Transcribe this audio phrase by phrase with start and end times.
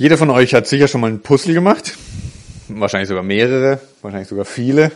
[0.00, 1.92] Jeder von euch hat sicher schon mal ein Puzzle gemacht.
[2.68, 4.92] Wahrscheinlich sogar mehrere, wahrscheinlich sogar viele.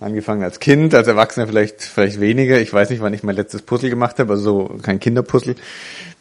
[0.00, 2.58] Angefangen als Kind, als Erwachsener vielleicht, vielleicht weniger.
[2.58, 4.32] Ich weiß nicht, wann ich mein letztes Puzzle gemacht habe.
[4.32, 5.54] Also kein Kinderpuzzle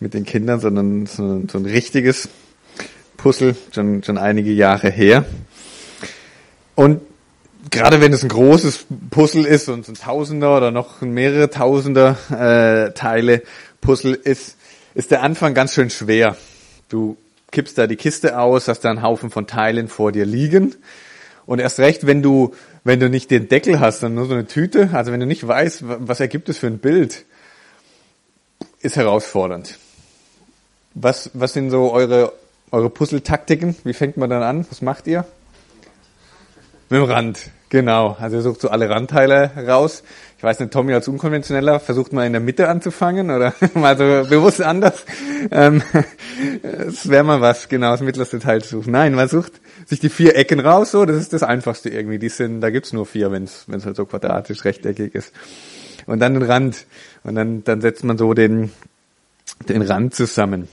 [0.01, 2.27] mit den Kindern, sondern so, so ein richtiges
[3.15, 5.23] Puzzle, schon, schon einige Jahre her.
[6.75, 6.99] Und
[7.71, 12.91] gerade wenn es ein großes Puzzle ist und ein Tausender oder noch mehrere Tausender äh,
[12.91, 13.43] Teile
[13.79, 14.57] Puzzle ist,
[14.95, 16.35] ist der Anfang ganz schön schwer.
[16.89, 17.15] Du
[17.51, 20.75] kippst da die Kiste aus, hast da einen Haufen von Teilen vor dir liegen.
[21.45, 24.47] Und erst recht, wenn du, wenn du nicht den Deckel hast, dann nur so eine
[24.47, 27.25] Tüte, also wenn du nicht weißt, was ergibt es für ein Bild,
[28.81, 29.77] ist herausfordernd.
[30.93, 32.33] Was, was sind so eure,
[32.71, 33.75] eure Puzzle-Taktiken?
[33.83, 34.65] Wie fängt man dann an?
[34.69, 35.25] Was macht ihr?
[36.89, 38.15] Mit dem Rand, genau.
[38.19, 40.03] Also ihr sucht so alle Randteile raus.
[40.37, 44.29] Ich weiß nicht, Tommy als Unkonventioneller, versucht mal in der Mitte anzufangen oder mal so
[44.29, 45.05] bewusst anders.
[45.49, 45.81] Ähm,
[46.61, 48.91] das wäre mal was, genau, das mittlerste Teil zu suchen.
[48.91, 49.53] Nein, man sucht
[49.85, 52.19] sich die vier Ecken raus, so, das ist das Einfachste irgendwie.
[52.19, 55.33] Die sind, da gibt's nur vier, wenn es halt so quadratisch, rechteckig ist.
[56.05, 56.85] Und dann den Rand.
[57.23, 58.71] Und dann, dann setzt man so den,
[59.67, 60.67] den Rand zusammen.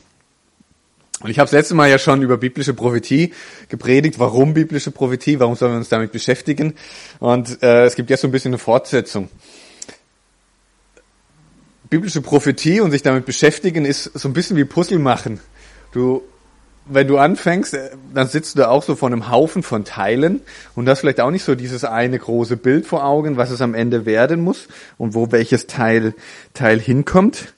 [1.25, 3.33] Und ich habe das letzte Mal ja schon über biblische Prophetie
[3.71, 4.19] gepredigt.
[4.19, 5.41] Warum biblische Prophetie?
[5.41, 6.75] Warum sollen wir uns damit beschäftigen?
[7.19, 9.31] Und äh, es gibt jetzt so ein bisschen eine Fortsetzung.
[11.89, 15.41] Biblische Prophetie und sich damit beschäftigen ist so ein bisschen wie Puzzle machen.
[15.93, 16.21] Du,
[16.85, 20.43] wenn du anfängst, äh, dann sitzt du da auch so vor einem Haufen von Teilen
[20.75, 23.73] und hast vielleicht auch nicht so dieses eine große Bild vor Augen, was es am
[23.73, 26.13] Ende werden muss und wo welches Teil,
[26.53, 27.55] Teil hinkommt.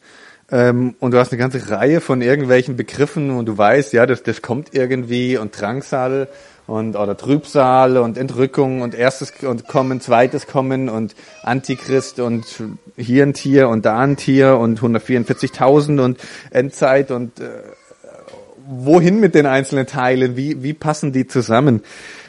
[0.50, 4.22] Ähm, und du hast eine ganze Reihe von irgendwelchen Begriffen und du weißt, ja, das,
[4.22, 6.28] das kommt irgendwie und Drangsal
[6.66, 12.44] und oder Trübsal und Entrückung und erstes und Kommen, zweites Kommen und Antichrist und
[12.96, 16.18] hier ein Tier und da ein Tier und 144.000 und
[16.50, 17.62] Endzeit und äh,
[18.68, 20.36] wohin mit den einzelnen Teilen?
[20.36, 21.82] Wie, wie passen die zusammen?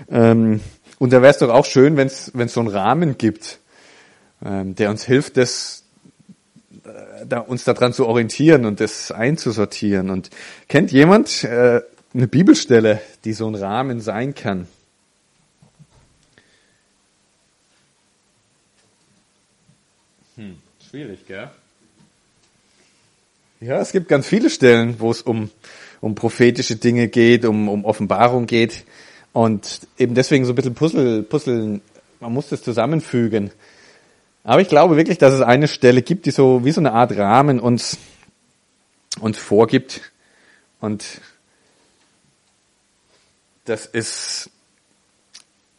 [0.09, 0.61] Ähm,
[0.99, 3.59] und da wäre es doch auch schön, wenn es so einen Rahmen gibt,
[4.43, 5.83] ähm, der uns hilft, das
[7.25, 10.09] da, uns daran zu orientieren und das einzusortieren.
[10.09, 10.29] Und
[10.67, 11.81] kennt jemand äh,
[12.13, 14.67] eine Bibelstelle, die so ein Rahmen sein kann?
[20.35, 20.57] Hm,
[20.89, 21.49] schwierig, gell?
[23.59, 25.49] Ja, es gibt ganz viele Stellen, wo es um,
[25.99, 28.83] um prophetische Dinge geht, um, um Offenbarung geht.
[29.33, 31.81] Und eben deswegen so ein bisschen Puzzle, Puzzeln,
[32.19, 33.51] man muss das zusammenfügen.
[34.47, 37.17] Aber ich glaube wirklich, dass es eine Stelle gibt, die so wie so eine Art
[37.17, 37.97] Rahmen uns,
[39.19, 40.13] uns vorgibt.
[40.79, 41.19] Und
[43.65, 44.49] das ist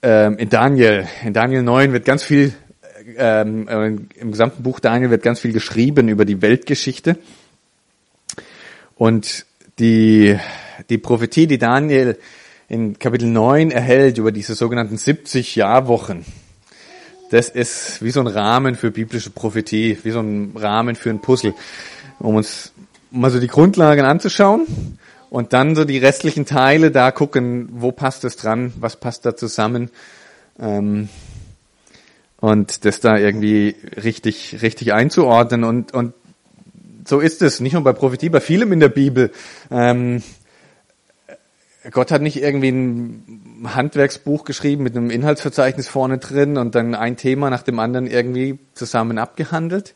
[0.03, 1.09] ähm, in Daniel.
[1.25, 2.53] In Daniel 9 wird ganz viel,
[3.17, 3.87] ähm, äh,
[4.21, 7.17] im gesamten Buch Daniel wird ganz viel geschrieben über die Weltgeschichte.
[8.97, 9.47] Und
[9.79, 10.39] die,
[10.91, 12.19] die Prophetie, die Daniel
[12.69, 16.27] in Kapitel 9 erhält über diese sogenannten 70 Jahrwochen,
[17.31, 21.21] das ist wie so ein Rahmen für biblische Prophetie, wie so ein Rahmen für ein
[21.21, 21.55] Puzzle,
[22.19, 22.73] um uns
[23.11, 24.67] mal so die Grundlagen anzuschauen
[25.31, 29.37] und dann so die restlichen Teile da gucken, wo passt das dran, was passt da
[29.37, 29.91] zusammen
[30.59, 31.09] ähm,
[32.41, 36.15] und das da irgendwie richtig richtig einzuordnen und und
[37.07, 39.33] so ist es nicht nur bei Prophetie, bei vielem in der Bibel.
[39.71, 40.23] Ähm,
[41.91, 47.17] Gott hat nicht irgendwie ein Handwerksbuch geschrieben mit einem Inhaltsverzeichnis vorne drin und dann ein
[47.17, 49.95] Thema nach dem anderen irgendwie zusammen abgehandelt.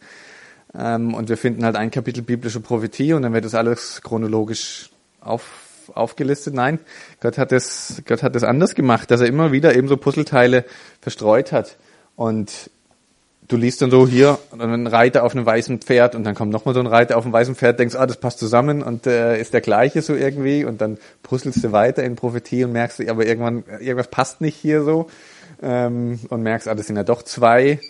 [0.74, 4.90] Ähm, und wir finden halt ein Kapitel biblische Prophetie und dann wird das alles chronologisch
[5.20, 6.54] auf, aufgelistet.
[6.54, 6.78] Nein,
[7.20, 10.64] Gott hat es, Gott hat es anders gemacht, dass er immer wieder eben so Puzzleteile
[11.00, 11.78] verstreut hat.
[12.14, 12.70] Und
[13.48, 16.74] du liest dann so hier ein Reiter auf einem weißen Pferd und dann kommt nochmal
[16.74, 19.52] so ein Reiter auf einem weißen Pferd, denkst, ah, das passt zusammen und äh, ist
[19.52, 23.64] der gleiche so irgendwie und dann puzzelst du weiter in Prophetie und merkst, aber irgendwann,
[23.80, 25.08] irgendwas passt nicht hier so
[25.62, 27.80] ähm, und merkst, ah, das sind ja doch zwei.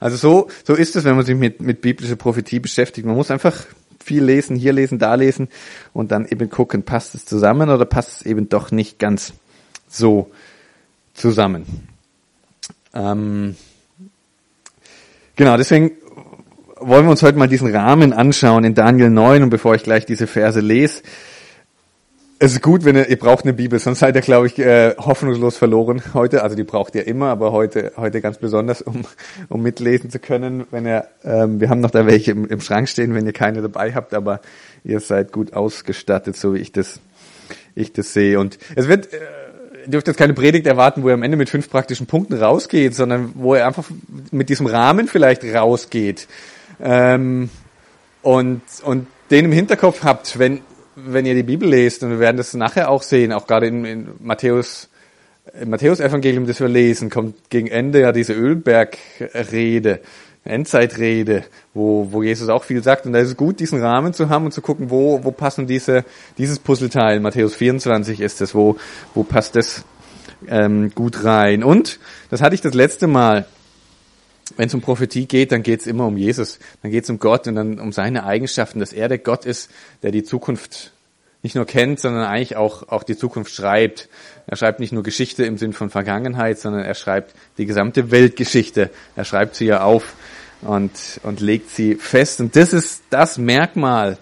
[0.00, 3.06] Also so, so ist es, wenn man sich mit, mit biblischer Prophetie beschäftigt.
[3.06, 3.66] Man muss einfach
[4.02, 5.48] viel lesen, hier lesen, da lesen
[5.92, 9.32] und dann eben gucken, passt es zusammen oder passt es eben doch nicht ganz
[9.88, 10.30] so
[11.14, 11.88] zusammen.
[12.94, 13.56] Ähm,
[15.38, 15.92] Genau, deswegen
[16.80, 20.04] wollen wir uns heute mal diesen Rahmen anschauen in Daniel 9 und bevor ich gleich
[20.04, 21.02] diese Verse lese,
[22.40, 24.96] es ist gut, wenn ihr, ihr braucht eine Bibel, sonst seid ihr, glaube ich, äh,
[24.96, 26.42] hoffnungslos verloren heute.
[26.42, 29.04] Also die braucht ihr immer, aber heute, heute ganz besonders, um,
[29.48, 30.66] um mitlesen zu können.
[30.72, 33.62] Wenn ihr, ähm, wir haben noch da welche im, im Schrank stehen, wenn ihr keine
[33.62, 34.40] dabei habt, aber
[34.82, 36.98] ihr seid gut ausgestattet, so wie ich das,
[37.76, 38.40] ich das sehe.
[38.40, 39.18] Und es wird, äh,
[39.88, 43.32] dürft jetzt keine Predigt erwarten, wo er am Ende mit fünf praktischen Punkten rausgeht, sondern
[43.34, 43.84] wo er einfach
[44.30, 46.28] mit diesem Rahmen vielleicht rausgeht.
[46.80, 47.50] Ähm,
[48.22, 50.60] und, und den im Hinterkopf habt, wenn,
[50.96, 53.84] wenn ihr die Bibel lest, und wir werden das nachher auch sehen, auch gerade in,
[53.84, 54.88] in Matthäus,
[55.60, 60.00] im Matthäus-Evangelium, das wir lesen, kommt gegen Ende ja diese Ölbergrede,
[60.48, 63.06] Endzeitrede, wo, wo Jesus auch viel sagt.
[63.06, 65.66] Und da ist es gut, diesen Rahmen zu haben und zu gucken, wo, wo passen
[65.66, 66.04] diese,
[66.38, 68.76] dieses Puzzleteil, Matthäus 24 ist es, wo,
[69.14, 69.84] wo passt das
[70.48, 71.62] ähm, gut rein.
[71.62, 71.98] Und,
[72.30, 73.46] das hatte ich das letzte Mal,
[74.56, 76.58] wenn es um Prophetie geht, dann geht es immer um Jesus.
[76.82, 79.70] Dann geht es um Gott und dann um seine Eigenschaften, dass er der Gott ist,
[80.02, 80.92] der die Zukunft
[81.42, 84.08] nicht nur kennt, sondern eigentlich auch, auch die Zukunft schreibt.
[84.46, 88.90] Er schreibt nicht nur Geschichte im Sinn von Vergangenheit, sondern er schreibt die gesamte Weltgeschichte.
[89.14, 90.14] Er schreibt sie ja auf
[90.62, 92.40] und, und legt sie fest.
[92.40, 94.18] Und das ist das Merkmal,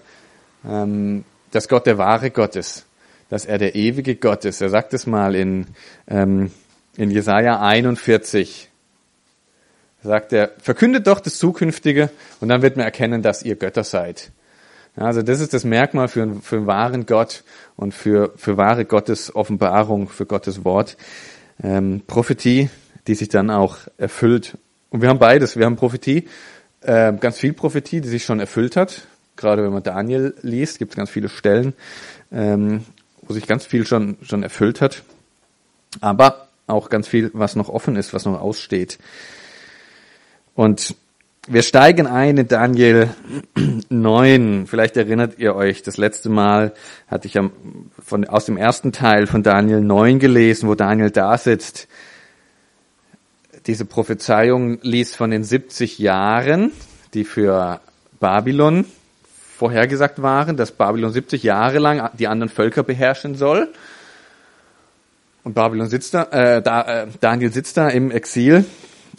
[0.65, 2.85] ähm, dass Gott der wahre Gott ist,
[3.29, 4.61] dass er der ewige Gott ist.
[4.61, 5.67] Er sagt es mal in,
[6.07, 6.51] ähm,
[6.95, 8.69] in Jesaja 41,
[10.03, 12.09] sagt er, verkündet doch das Zukünftige
[12.39, 14.31] und dann wird man erkennen, dass ihr Götter seid.
[14.95, 17.43] Also das ist das Merkmal für, für einen wahren Gott
[17.75, 20.97] und für, für wahre Gottes Offenbarung, für Gottes Wort.
[21.63, 22.69] Ähm, Prophetie,
[23.05, 24.57] die sich dann auch erfüllt.
[24.89, 25.57] Und wir haben beides.
[25.57, 26.27] Wir haben Prophetie,
[26.81, 29.07] äh, ganz viel Prophetie, die sich schon erfüllt hat.
[29.35, 31.73] Gerade wenn man Daniel liest, gibt es ganz viele Stellen,
[32.31, 32.83] ähm,
[33.21, 35.03] wo sich ganz viel schon, schon erfüllt hat.
[36.01, 38.97] Aber auch ganz viel, was noch offen ist, was noch aussteht.
[40.55, 40.95] Und
[41.47, 43.09] wir steigen ein in Daniel
[43.89, 44.67] 9.
[44.67, 46.73] Vielleicht erinnert ihr euch, das letzte Mal
[47.07, 47.49] hatte ich ja
[48.03, 51.87] von, aus dem ersten Teil von Daniel 9 gelesen, wo Daniel da sitzt.
[53.67, 56.71] Diese Prophezeiung liest von den 70 Jahren,
[57.13, 57.81] die für
[58.19, 58.85] Babylon
[59.57, 63.67] vorhergesagt waren, dass Babylon 70 Jahre lang die anderen Völker beherrschen soll.
[65.43, 68.65] Und Babylon sitzt da, äh, da äh, Daniel sitzt da im Exil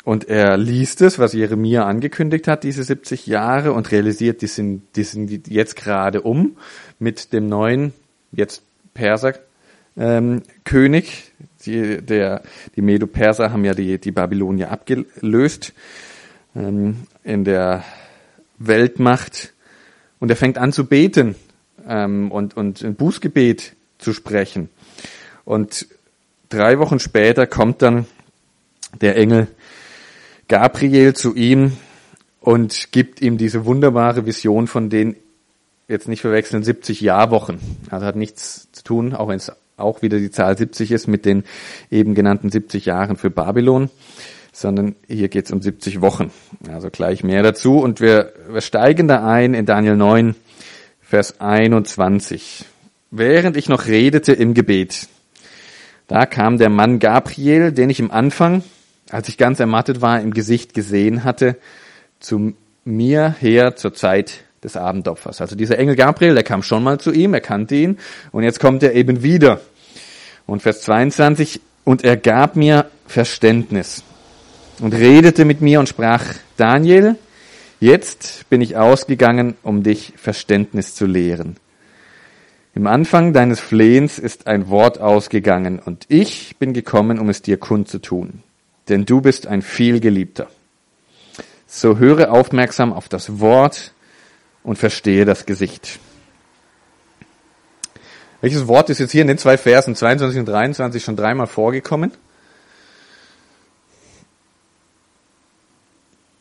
[0.05, 4.83] und er liest es, was Jeremia angekündigt hat, diese 70 Jahre, und realisiert, die sind,
[4.97, 6.56] die sind jetzt gerade um
[6.99, 7.93] mit dem neuen,
[8.33, 8.62] jetzt
[8.95, 9.35] Perser,
[9.99, 11.33] ähm, König.
[11.67, 12.43] Die, der,
[12.77, 15.73] die Medo-Perser haben ja die, die Babylonier abgelöst
[16.55, 17.85] ähm, in der
[18.59, 19.53] Weltmacht.
[20.21, 21.35] Und er fängt an zu beten
[21.87, 24.69] ähm, und, und ein Bußgebet zu sprechen.
[25.45, 25.89] Und
[26.49, 28.06] drei Wochen später kommt dann
[29.00, 29.49] der Engel
[30.49, 31.77] Gabriel zu ihm
[32.41, 35.17] und gibt ihm diese wunderbare Vision von den,
[35.89, 37.61] jetzt nicht verwechseln, 70 Jahrwochen.
[37.91, 41.25] Also hat nichts zu tun, auch wenn es auch wieder die Zahl 70 ist, mit
[41.25, 41.45] den
[41.91, 43.91] eben genannten 70 Jahren für Babylon,
[44.53, 46.31] sondern hier geht es um 70 Wochen.
[46.71, 47.79] Also gleich mehr dazu.
[47.79, 50.35] Und wir, wir steigen da ein in Daniel 9,
[51.01, 52.65] Vers 21.
[53.11, 55.09] Während ich noch redete im Gebet,
[56.07, 58.63] da kam der Mann Gabriel, den ich im Anfang
[59.11, 61.57] als ich ganz ermattet war, im Gesicht gesehen hatte,
[62.21, 62.55] zu
[62.85, 65.41] mir her zur Zeit des Abendopfers.
[65.41, 67.99] Also dieser Engel Gabriel, der kam schon mal zu ihm, er kannte ihn,
[68.33, 69.61] und jetzt kommt er eben wieder.
[70.47, 74.03] Und Vers 22, und er gab mir Verständnis
[74.81, 76.25] und redete mit mir und sprach,
[76.57, 77.17] Daniel,
[77.81, 81.57] jetzt bin ich ausgegangen, um dich Verständnis zu lehren.
[82.75, 87.57] Im Anfang deines Flehens ist ein Wort ausgegangen, und ich bin gekommen, um es dir
[87.59, 88.43] kundzutun
[88.89, 90.49] denn du bist ein vielgeliebter.
[91.67, 93.93] So höre aufmerksam auf das Wort
[94.63, 95.99] und verstehe das Gesicht.
[98.41, 102.12] Welches Wort ist jetzt hier in den zwei Versen 22 und 23 schon dreimal vorgekommen?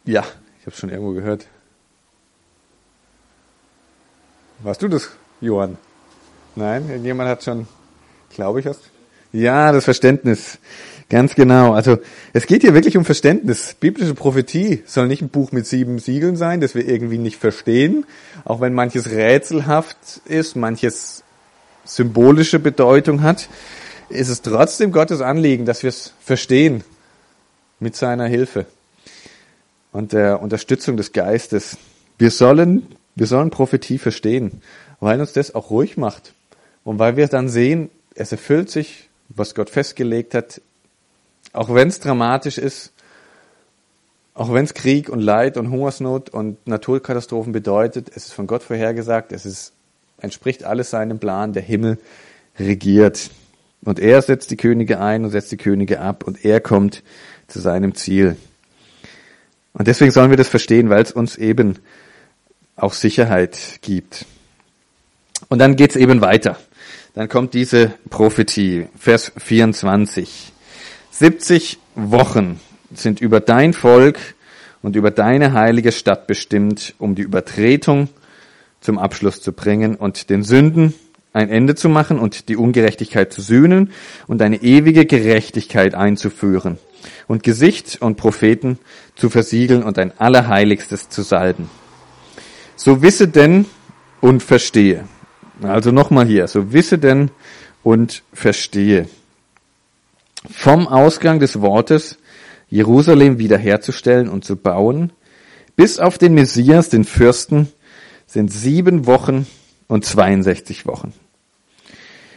[0.06, 0.22] Ja,
[0.60, 1.48] ich habe es schon irgendwo gehört.
[4.60, 5.10] Warst du das,
[5.42, 5.78] Johann?
[6.56, 7.68] Nein, irgendjemand hat schon,
[8.30, 8.90] glaube ich, hast.
[9.38, 10.58] Ja, das Verständnis.
[11.10, 11.74] Ganz genau.
[11.74, 12.00] Also
[12.34, 13.75] es geht hier wirklich um Verständnis.
[13.79, 18.08] Biblische Prophetie soll nicht ein Buch mit sieben Siegeln sein, das wir irgendwie nicht verstehen,
[18.46, 21.24] auch wenn manches rätselhaft ist, manches
[21.86, 23.48] symbolische Bedeutung hat,
[24.10, 26.84] ist es trotzdem Gottes Anliegen, dass wir es verstehen
[27.79, 28.65] mit seiner Hilfe
[29.91, 31.77] und der Unterstützung des Geistes.
[32.17, 34.63] Wir sollen, wir sollen Prophetie verstehen,
[35.00, 36.34] weil uns das auch ruhig macht
[36.84, 40.62] und weil wir dann sehen, es erfüllt sich, was Gott festgelegt hat,
[41.54, 42.94] auch wenn es dramatisch ist,
[44.34, 48.62] auch wenn es Krieg und Leid und Hungersnot und Naturkatastrophen bedeutet, es ist von Gott
[48.62, 49.74] vorhergesagt, es ist,
[50.20, 51.98] entspricht alles seinem Plan, der Himmel
[52.60, 53.32] regiert.
[53.84, 57.04] Und er setzt die Könige ein und setzt die Könige ab und er kommt
[57.48, 58.38] zu seinem Ziel.
[59.74, 61.78] Und deswegen sollen wir das verstehen, weil es uns eben
[62.76, 64.26] auch Sicherheit gibt.
[65.50, 66.58] Und dann geht's eben weiter.
[67.18, 70.54] Dann kommt diese Prophetie, Vers 24.
[71.10, 72.60] 70 Wochen
[72.94, 74.20] sind über dein Volk
[74.84, 78.10] und über deine heilige Stadt bestimmt, um die Übertretung
[78.82, 80.94] zum Abschluss zu bringen und den Sünden
[81.34, 83.94] ein Ende zu machen und die Ungerechtigkeit zu sühnen
[84.28, 86.78] und eine ewige Gerechtigkeit einzuführen
[87.26, 88.78] und Gesicht und Propheten
[89.16, 91.68] zu versiegeln und ein Allerheiligstes zu salben.
[92.76, 93.66] So wisse denn
[94.22, 95.06] und verstehe.
[95.62, 97.32] Also nochmal hier, so wisse denn
[97.84, 99.08] und verstehe.
[100.50, 102.18] Vom Ausgang des Wortes
[102.70, 105.12] Jerusalem wiederherzustellen und zu bauen,
[105.76, 107.70] bis auf den Messias, den Fürsten,
[108.26, 109.48] sind sieben Wochen
[109.88, 111.14] und 62 Wochen.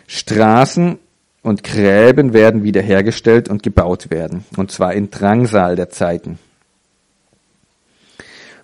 [0.07, 0.99] Straßen
[1.43, 6.39] und Gräben werden wiederhergestellt und gebaut werden, und zwar in Drangsal der Zeiten.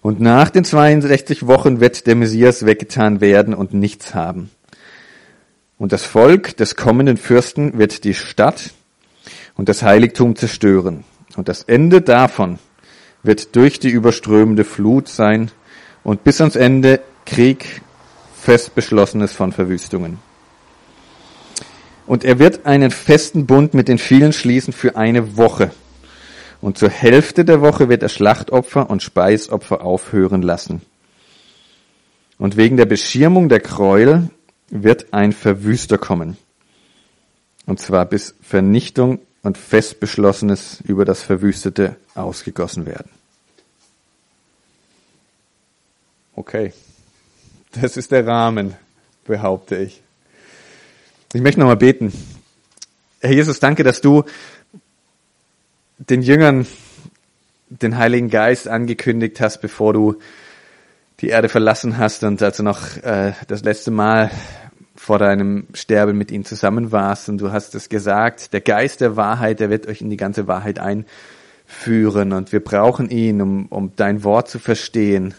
[0.07, 4.51] Und nach den 62 Wochen wird der Messias weggetan werden und nichts haben.
[5.79, 8.71] Und das Volk des kommenden Fürsten wird die Stadt
[9.57, 11.03] und das Heiligtum zerstören.
[11.35, 12.61] Und das Ende davon
[13.25, 15.51] wird durch die überströmende Flut sein
[16.05, 17.83] und bis ans Ende Krieg,
[18.41, 20.21] fest beschlossenes von Verwüstungen.
[22.07, 25.73] Und er wird einen festen Bund mit den vielen schließen für eine Woche.
[26.61, 30.83] Und zur Hälfte der Woche wird er Schlachtopfer und Speisopfer aufhören lassen.
[32.39, 34.31] Und wegen der Beschirmung der Gräuel
[34.69, 36.37] wird ein Verwüster kommen.
[37.67, 43.11] Und zwar bis Vernichtung und fest beschlossenes über das Verwüstete ausgegossen werden.
[46.35, 46.73] Okay.
[47.81, 48.75] Das ist der Rahmen,
[49.25, 50.01] behaupte ich.
[51.33, 52.13] Ich möchte nochmal beten.
[53.21, 54.25] Herr Jesus, danke, dass du
[56.09, 56.67] den Jüngern
[57.69, 60.17] den Heiligen Geist angekündigt hast, bevor du
[61.21, 64.31] die Erde verlassen hast und als du noch äh, das letzte Mal
[64.95, 69.17] vor deinem Sterben mit ihnen zusammen warst und du hast es gesagt, der Geist der
[69.17, 73.93] Wahrheit, der wird euch in die ganze Wahrheit einführen und wir brauchen ihn, um, um
[73.97, 75.35] dein Wort zu verstehen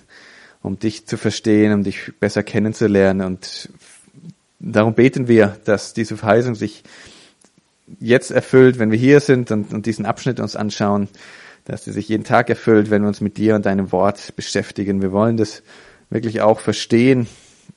[0.68, 3.26] um dich zu verstehen, um dich besser kennenzulernen.
[3.26, 3.70] Und
[4.60, 6.84] darum beten wir, dass diese Verheißung sich
[8.00, 11.08] jetzt erfüllt, wenn wir hier sind und, und diesen Abschnitt uns anschauen,
[11.66, 15.02] dass sie sich jeden Tag erfüllt, wenn wir uns mit dir und deinem Wort beschäftigen.
[15.02, 15.64] Wir wollen das
[16.10, 17.28] wirklich auch verstehen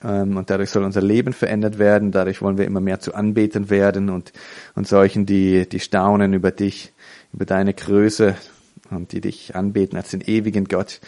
[0.05, 2.12] ähm, und dadurch soll unser Leben verändert werden.
[2.12, 4.33] Dadurch wollen wir immer mehr zu Anbetern werden und,
[4.75, 6.93] und solchen, die, die staunen über dich,
[7.33, 8.37] über deine Größe
[8.90, 11.00] und die dich anbeten als den ewigen Gott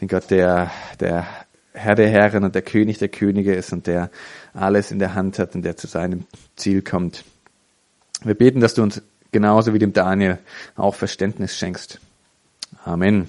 [0.00, 0.70] den Gott, der,
[1.00, 1.26] der
[1.72, 4.10] Herr der Herren und der König der Könige ist und der
[4.52, 7.24] alles in der Hand hat und der zu seinem Ziel kommt.
[8.24, 9.02] Wir beten, dass du uns
[9.32, 10.38] genauso wie dem Daniel
[10.76, 12.00] auch Verständnis schenkst.
[12.84, 13.28] Amen.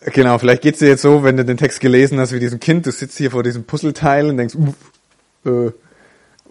[0.00, 2.84] Genau, vielleicht geht's dir jetzt so, wenn du den Text gelesen hast, wie diesem Kind,
[2.84, 4.74] du sitzt hier vor diesem Puzzleteil und denkst, uff,
[5.46, 5.72] äh,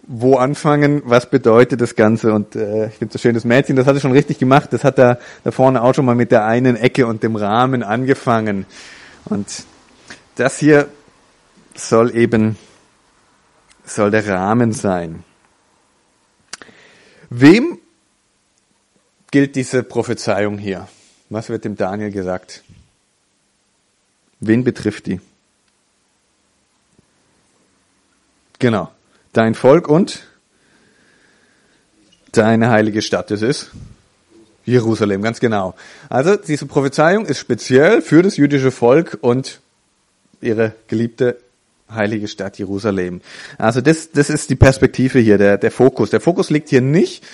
[0.06, 2.32] wo anfangen, was bedeutet das Ganze.
[2.32, 4.72] Und äh, ich finde so schön, das Mädchen, das hat es schon richtig gemacht.
[4.72, 7.82] Das hat da, da vorne auch schon mal mit der einen Ecke und dem Rahmen
[7.82, 8.66] angefangen.
[9.24, 9.64] Und
[10.34, 10.88] das hier
[11.74, 12.56] soll eben,
[13.84, 15.24] soll der Rahmen sein.
[17.30, 17.78] Wem
[19.30, 20.88] gilt diese Prophezeiung hier?
[21.30, 22.62] Was wird dem Daniel gesagt?
[24.40, 25.20] Wen betrifft die?
[28.58, 28.90] Genau
[29.34, 30.24] dein Volk und
[32.32, 33.30] deine heilige Stadt.
[33.30, 33.70] Das ist
[34.64, 35.74] Jerusalem, ganz genau.
[36.08, 39.60] Also diese Prophezeiung ist speziell für das jüdische Volk und
[40.40, 41.38] ihre geliebte
[41.92, 43.20] heilige Stadt Jerusalem.
[43.58, 46.10] Also das, das ist die Perspektive hier, der, der Fokus.
[46.10, 47.24] Der Fokus liegt hier nicht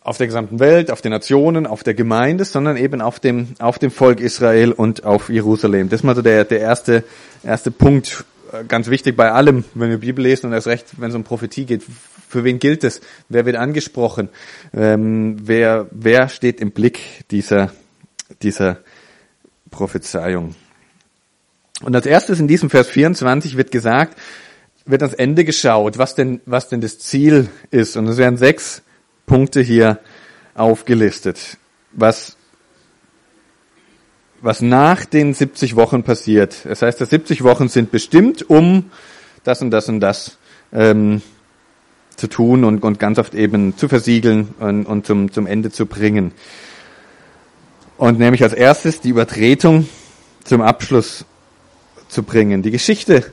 [0.00, 3.78] auf der gesamten Welt, auf den Nationen, auf der Gemeinde, sondern eben auf dem, auf
[3.78, 5.90] dem Volk Israel und auf Jerusalem.
[5.90, 7.04] Das ist mal so der, der erste,
[7.42, 11.10] erste Punkt, äh, ganz wichtig bei allem, wenn wir Bibel lesen und erst recht, wenn
[11.10, 11.82] es um Prophetie geht.
[12.28, 13.00] Für wen gilt es?
[13.28, 14.28] Wer wird angesprochen?
[14.72, 17.00] Ähm, wer, wer steht im Blick
[17.30, 17.72] dieser,
[18.42, 18.78] dieser
[19.70, 20.54] Prophezeiung?
[21.82, 24.18] Und als erstes in diesem Vers 24 wird gesagt,
[24.84, 27.96] wird ans Ende geschaut, was denn, was denn das Ziel ist.
[27.96, 28.82] Und es werden sechs
[29.26, 29.98] Punkte hier
[30.54, 31.58] aufgelistet,
[31.92, 32.36] was
[34.40, 36.64] was nach den 70 Wochen passiert.
[36.64, 38.90] Das heißt, die 70 Wochen sind bestimmt, um
[39.44, 40.38] das und das und das
[40.72, 41.22] ähm,
[42.16, 45.86] zu tun und, und ganz oft eben zu versiegeln und, und zum, zum Ende zu
[45.86, 46.32] bringen.
[47.96, 49.88] Und nämlich als erstes die Übertretung
[50.44, 51.24] zum Abschluss
[52.08, 52.62] zu bringen.
[52.62, 53.24] Die Geschichte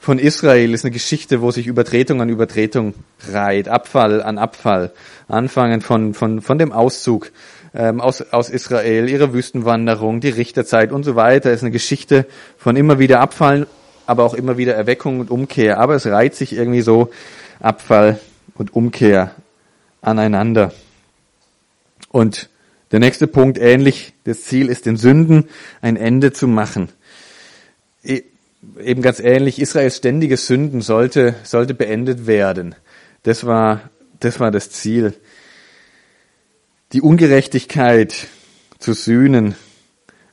[0.00, 2.94] von Israel ist eine Geschichte, wo sich Übertretung an Übertretung
[3.28, 4.92] reiht, Abfall an Abfall,
[5.28, 7.30] anfangen von, von, von dem Auszug
[7.74, 11.52] ähm, aus, aus Israel, ihre Wüstenwanderung, die Richterzeit und so weiter.
[11.52, 13.66] ist eine Geschichte von immer wieder Abfallen,
[14.06, 15.78] aber auch immer wieder Erweckung und Umkehr.
[15.78, 17.10] Aber es reiht sich irgendwie so
[17.60, 18.18] Abfall
[18.54, 19.34] und Umkehr
[20.00, 20.72] aneinander.
[22.10, 22.48] Und
[22.90, 25.48] der nächste Punkt ähnlich, das Ziel ist den Sünden
[25.80, 26.88] ein Ende zu machen.
[28.02, 28.22] E,
[28.78, 32.74] eben ganz ähnlich, Israels ständige Sünden sollte, sollte beendet werden.
[33.22, 33.90] Das war,
[34.20, 35.14] das war das Ziel.
[36.92, 38.26] Die Ungerechtigkeit
[38.78, 39.54] zu sühnen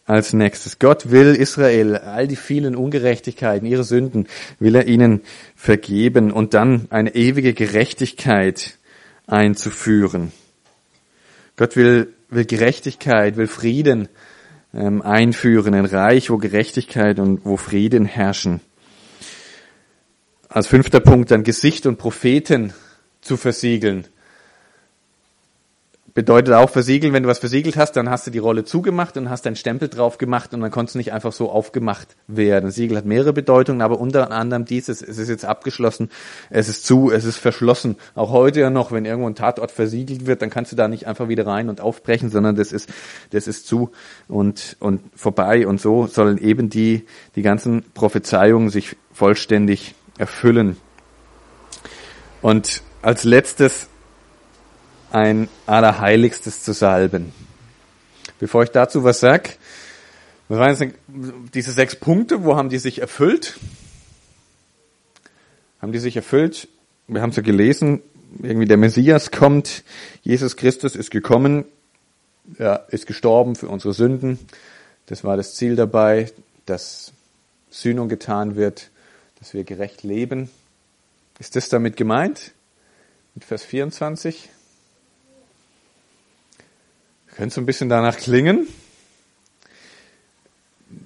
[0.06, 0.80] als nächstes.
[0.80, 5.22] Gott will Israel all die vielen Ungerechtigkeiten, ihre Sünden, will er ihnen
[5.56, 8.78] vergeben und dann eine ewige Gerechtigkeit
[9.28, 10.32] einzuführen.
[11.58, 14.08] Gott will, will Gerechtigkeit, will Frieden
[14.78, 18.62] ähm, einführen, ein Reich, wo Gerechtigkeit und wo Frieden herrschen.
[20.48, 22.74] Als fünfter Punkt dann Gesicht und Propheten
[23.22, 24.08] zu versiegeln
[26.18, 29.30] bedeutet auch versiegeln, wenn du was versiegelt hast, dann hast du die Rolle zugemacht und
[29.30, 32.72] hast deinen Stempel drauf gemacht und dann konntest du nicht einfach so aufgemacht werden.
[32.72, 36.10] Siegel hat mehrere Bedeutungen, aber unter anderem dieses, es ist jetzt abgeschlossen,
[36.50, 37.98] es ist zu, es ist verschlossen.
[38.16, 41.06] Auch heute ja noch, wenn irgendwo ein Tatort versiegelt wird, dann kannst du da nicht
[41.06, 42.90] einfach wieder rein und aufbrechen, sondern das ist,
[43.30, 43.92] das ist zu
[44.28, 47.06] und, und vorbei und so sollen eben die,
[47.36, 50.78] die ganzen Prophezeiungen sich vollständig erfüllen.
[52.42, 53.88] Und als letztes
[55.12, 57.32] ein Allerheiligstes zu salben.
[58.40, 59.58] Bevor ich dazu was sag,
[60.50, 60.94] was waren
[61.54, 63.58] diese sechs Punkte, wo haben die sich erfüllt?
[65.82, 66.68] Haben die sich erfüllt?
[67.08, 68.02] Wir haben es ja gelesen,
[68.42, 69.84] irgendwie der Messias kommt,
[70.22, 71.66] Jesus Christus ist gekommen,
[72.58, 74.40] er ist gestorben für unsere Sünden.
[75.06, 76.32] Das war das Ziel dabei,
[76.66, 77.12] dass
[77.70, 78.90] Sühnung getan wird,
[79.40, 80.50] dass wir gerecht leben.
[81.40, 82.52] Ist das damit gemeint?
[83.36, 84.50] Mit Vers 24?
[87.38, 88.66] Könnte so ein bisschen danach klingen.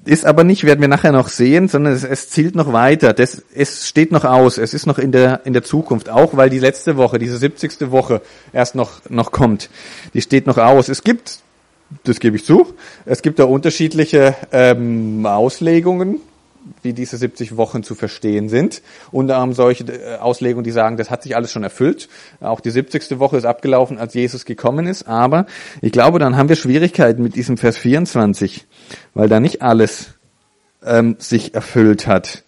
[0.06, 3.12] Ist aber nicht, werden wir nachher noch sehen, sondern es, es zielt noch weiter.
[3.12, 4.58] Das, es steht noch aus.
[4.58, 6.08] Es ist noch in der, in der Zukunft.
[6.08, 7.92] Auch weil die letzte Woche, diese 70.
[7.92, 8.22] Woche
[8.54, 9.70] erst noch, noch kommt.
[10.14, 10.88] Die steht noch aus.
[10.88, 11.40] Es gibt,
[12.06, 16.22] das gebe ich zu, es gibt da unterschiedliche ähm, Auslegungen
[16.82, 18.82] wie diese 70 Wochen zu verstehen sind.
[19.12, 22.10] Unter anderem solche äh, Auslegungen, die sagen, das hat sich alles schon erfüllt.
[22.40, 23.20] Auch die 70.
[23.20, 25.08] Woche ist abgelaufen, als Jesus gekommen ist.
[25.08, 25.46] Aber
[25.82, 28.66] ich glaube, dann haben wir Schwierigkeiten mit diesem Vers 24,
[29.14, 30.16] weil da nicht alles
[30.84, 32.44] ähm, sich erfüllt hat.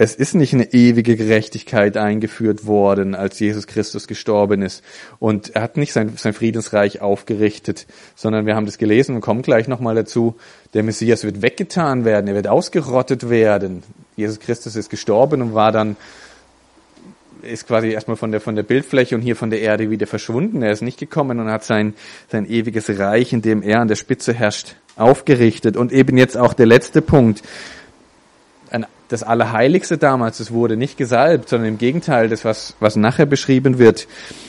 [0.00, 4.84] Es ist nicht eine ewige Gerechtigkeit eingeführt worden, als Jesus Christus gestorben ist.
[5.18, 9.42] Und er hat nicht sein, sein Friedensreich aufgerichtet, sondern wir haben das gelesen und kommen
[9.42, 10.36] gleich nochmal dazu.
[10.72, 13.82] Der Messias wird weggetan werden, er wird ausgerottet werden.
[14.14, 15.96] Jesus Christus ist gestorben und war dann,
[17.42, 20.62] ist quasi erstmal von der, von der Bildfläche und hier von der Erde wieder verschwunden.
[20.62, 21.94] Er ist nicht gekommen und hat sein,
[22.30, 25.76] sein ewiges Reich, in dem er an der Spitze herrscht, aufgerichtet.
[25.76, 27.42] Und eben jetzt auch der letzte Punkt
[29.08, 33.78] das Allerheiligste damals, es wurde nicht gesalbt, sondern im Gegenteil, das, was, was nachher beschrieben
[33.78, 34.06] wird,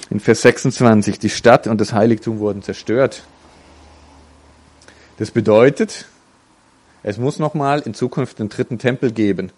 [0.10, 3.24] in Vers 26, die Stadt und das Heiligtum wurden zerstört.
[5.17, 6.06] Das bedeutet,
[7.04, 9.52] es muss nochmal in Zukunft einen dritten Tempel geben,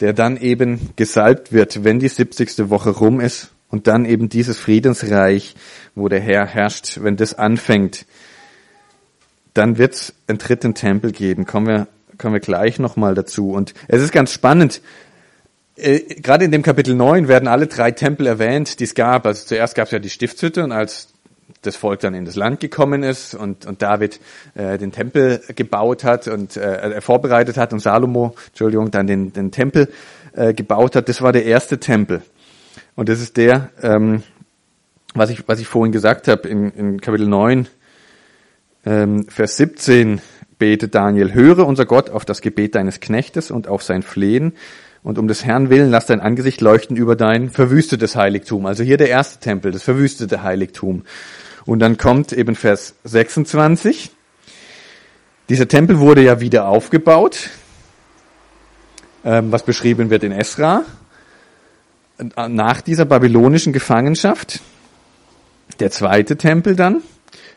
[0.00, 2.68] der dann eben gesalbt wird, wenn die 70.
[2.68, 5.54] Woche rum ist und dann eben dieses Friedensreich,
[5.94, 8.04] wo der Herr herrscht, wenn das anfängt,
[9.54, 11.46] dann wird es einen dritten Tempel geben.
[11.46, 11.86] Kommen wir
[12.18, 13.50] kommen wir gleich nochmal dazu.
[13.50, 14.80] Und es ist ganz spannend.
[15.76, 19.26] Äh, Gerade in dem Kapitel 9 werden alle drei Tempel erwähnt, die es gab.
[19.26, 21.08] Also zuerst gab es ja die Stiftshütte und als
[21.62, 24.20] das Volk dann in das Land gekommen ist und, und David
[24.54, 29.50] äh, den Tempel gebaut hat und äh, vorbereitet hat und Salomo, Entschuldigung, dann den, den
[29.50, 29.88] Tempel
[30.32, 32.22] äh, gebaut hat, das war der erste Tempel.
[32.94, 34.22] Und das ist der, ähm,
[35.14, 37.68] was, ich, was ich vorhin gesagt habe in, in Kapitel 9,
[38.84, 40.20] ähm, Vers 17
[40.58, 44.52] betet Daniel, höre unser Gott auf das Gebet deines Knechtes und auf sein Flehen
[45.06, 48.66] und um des Herrn willen lass dein Angesicht leuchten über dein verwüstetes Heiligtum.
[48.66, 51.04] Also hier der erste Tempel, das verwüstete Heiligtum.
[51.64, 54.10] Und dann kommt eben Vers 26.
[55.48, 57.50] Dieser Tempel wurde ja wieder aufgebaut,
[59.24, 60.82] ähm, was beschrieben wird in Esra,
[62.48, 64.60] nach dieser babylonischen Gefangenschaft.
[65.78, 67.02] Der zweite Tempel dann,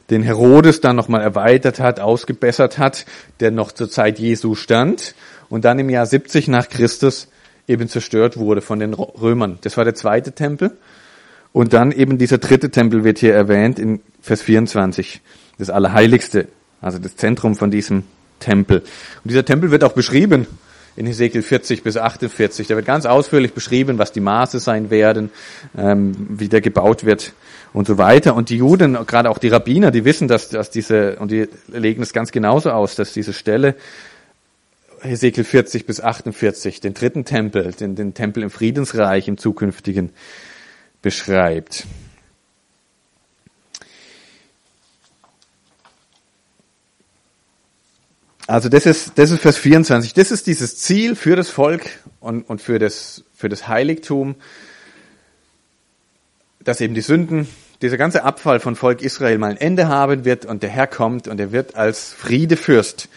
[0.09, 3.05] den Herodes dann nochmal erweitert hat, ausgebessert hat,
[3.39, 5.13] der noch zur Zeit Jesu stand
[5.49, 7.27] und dann im Jahr 70 nach Christus
[7.67, 9.59] eben zerstört wurde von den Römern.
[9.61, 10.71] Das war der zweite Tempel.
[11.51, 15.21] Und dann eben dieser dritte Tempel wird hier erwähnt in Vers 24.
[15.57, 16.47] Das Allerheiligste,
[16.81, 18.03] also das Zentrum von diesem
[18.39, 18.79] Tempel.
[18.79, 20.47] Und dieser Tempel wird auch beschrieben
[20.99, 22.67] in Hesekiel 40 bis 48.
[22.67, 25.31] Da wird ganz ausführlich beschrieben, was die Maße sein werden,
[25.77, 27.31] ähm, wie der gebaut wird
[27.71, 28.35] und so weiter.
[28.35, 32.03] Und die Juden, gerade auch die Rabbiner, die wissen, dass, dass diese, und die legen
[32.03, 33.75] es ganz genauso aus, dass diese Stelle
[35.01, 40.09] Hesekiel 40 bis 48 den dritten Tempel, den, den Tempel im Friedensreich im zukünftigen
[41.01, 41.85] beschreibt.
[48.49, 50.15] Also das ist, das ist Vers 24.
[50.15, 51.83] Das ist dieses Ziel für das Volk
[52.19, 54.33] und, und für, das, für das Heiligtum,
[56.63, 57.47] dass eben die Sünden,
[57.83, 61.27] dieser ganze Abfall von Volk Israel mal ein Ende haben wird und der Herr kommt
[61.27, 63.07] und er wird als Friedefürst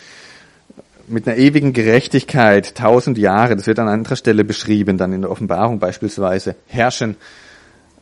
[1.08, 5.30] mit einer ewigen Gerechtigkeit tausend Jahre, das wird an anderer Stelle beschrieben, dann in der
[5.30, 7.16] Offenbarung beispielsweise, herrschen.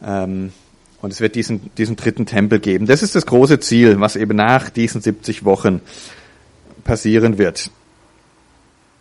[0.04, 0.52] Ähm,
[1.00, 2.86] und es wird diesen, diesen dritten Tempel geben.
[2.86, 5.80] Das ist das große Ziel, was eben nach diesen 70 Wochen
[6.90, 7.70] passieren wird.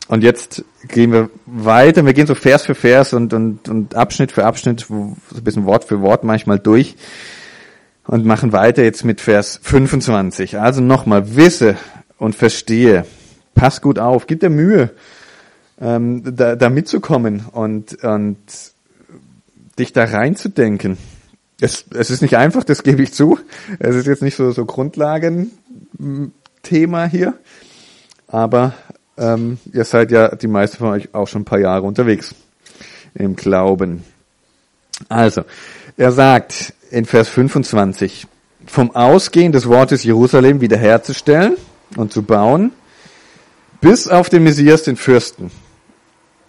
[0.10, 4.32] Und jetzt gehen wir weiter, wir gehen so Vers für Vers und, und, und Abschnitt
[4.32, 6.96] für Abschnitt, so ein bisschen Wort für Wort manchmal durch
[8.06, 10.60] und machen weiter jetzt mit Vers 25.
[10.60, 11.78] Also nochmal, wisse
[12.20, 13.08] und verstehe,
[13.56, 14.92] pass gut auf, gib dir Mühe,
[15.82, 18.38] ähm, da, da mitzukommen und, und
[19.80, 21.00] dich da reinzudenken.
[21.60, 23.40] Es, es ist nicht einfach, das gebe ich zu.
[23.80, 27.34] Es ist jetzt nicht so, so Grundlagenthema hier,
[28.30, 28.74] aber
[29.18, 32.34] ähm, ihr seid ja die meisten von euch auch schon ein paar Jahre unterwegs
[33.16, 34.04] im Glauben.
[35.10, 35.44] Also,
[35.98, 38.28] er sagt in Vers 25,
[38.66, 41.58] vom Ausgehen des Wortes Jerusalem wiederherzustellen
[41.98, 42.72] und zu bauen,
[43.82, 45.52] bis auf den Messias, den Fürsten,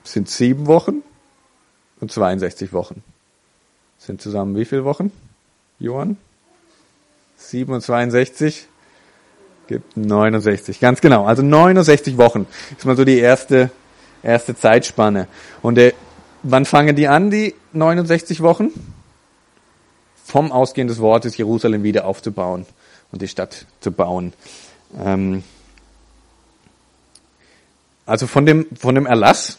[0.04, 1.02] sind sieben Wochen
[2.00, 3.02] und 62 Wochen.
[3.98, 5.12] Sind zusammen wie viele Wochen?
[5.78, 6.16] Johann?
[7.36, 8.66] 7 und 62?
[9.70, 10.80] Gibt 69.
[10.80, 11.26] Ganz genau.
[11.26, 13.70] Also 69 Wochen ist mal so die erste,
[14.20, 15.28] erste Zeitspanne.
[15.62, 15.92] Und äh,
[16.42, 18.70] wann fangen die an, die 69 Wochen?
[20.24, 22.66] Vom Ausgehen des Wortes Jerusalem wieder aufzubauen
[23.12, 24.32] und die Stadt zu bauen.
[24.98, 25.44] Ähm,
[28.04, 29.58] also von dem, von dem Erlass,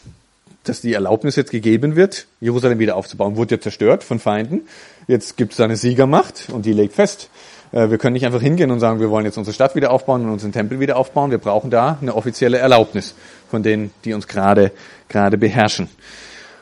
[0.64, 4.68] dass die Erlaubnis jetzt gegeben wird, Jerusalem wieder aufzubauen, wurde ja zerstört von Feinden.
[5.08, 7.30] Jetzt gibt es eine Siegermacht und die legt fest,
[7.72, 10.30] wir können nicht einfach hingehen und sagen, wir wollen jetzt unsere Stadt wieder aufbauen und
[10.30, 11.30] unseren Tempel wieder aufbauen.
[11.30, 13.14] Wir brauchen da eine offizielle Erlaubnis
[13.50, 14.72] von denen, die uns gerade
[15.08, 15.88] gerade beherrschen.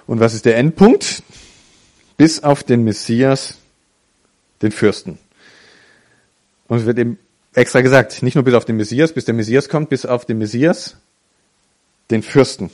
[0.07, 1.23] Und was ist der Endpunkt?
[2.17, 3.59] Bis auf den Messias,
[4.63, 5.19] den Fürsten.
[6.69, 7.19] Und es wird eben
[7.55, 10.39] extra gesagt, nicht nur bis auf den Messias, bis der Messias kommt, bis auf den
[10.39, 10.97] Messias,
[12.11, 12.71] den Fürsten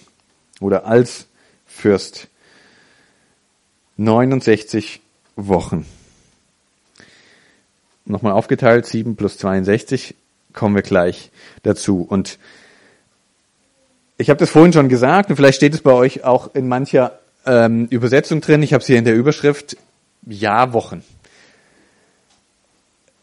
[0.61, 1.27] oder als
[1.67, 2.29] Fürst.
[3.97, 5.01] 69
[5.37, 5.87] Wochen.
[8.07, 10.15] Nochmal aufgeteilt, 7 plus 62,
[10.53, 11.31] kommen wir gleich
[11.63, 12.07] dazu.
[12.09, 12.39] Und
[14.17, 17.19] ich habe das vorhin schon gesagt und vielleicht steht es bei euch auch in mancher
[17.45, 18.63] ähm, Übersetzung drin.
[18.63, 19.77] Ich habe es hier in der Überschrift
[20.27, 21.03] Jahrwochen.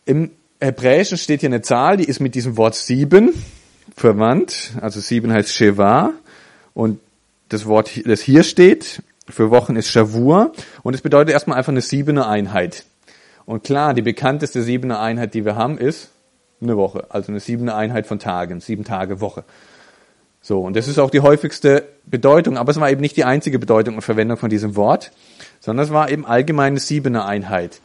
[0.06, 3.34] Im Hebräischen steht hier eine Zahl, die ist mit diesem Wort sieben
[3.96, 4.72] verwandt.
[4.82, 6.12] Also sieben heißt Sheva
[6.74, 7.00] und
[7.50, 11.82] das Wort, das hier steht, für Wochen ist Shavur und es bedeutet erstmal einfach eine
[11.82, 12.86] siebene Einheit.
[13.46, 16.12] Und klar, die bekannteste siebene Einheit, die wir haben, ist
[16.62, 19.44] eine Woche, also eine siebene Einheit von Tagen, sieben Tage Woche.
[20.42, 23.60] So, und das ist auch die häufigste Bedeutung, aber es war eben nicht die einzige
[23.60, 25.12] Bedeutung und Verwendung von diesem Wort,
[25.60, 27.80] sondern es war eben allgemeine siebene Einheit.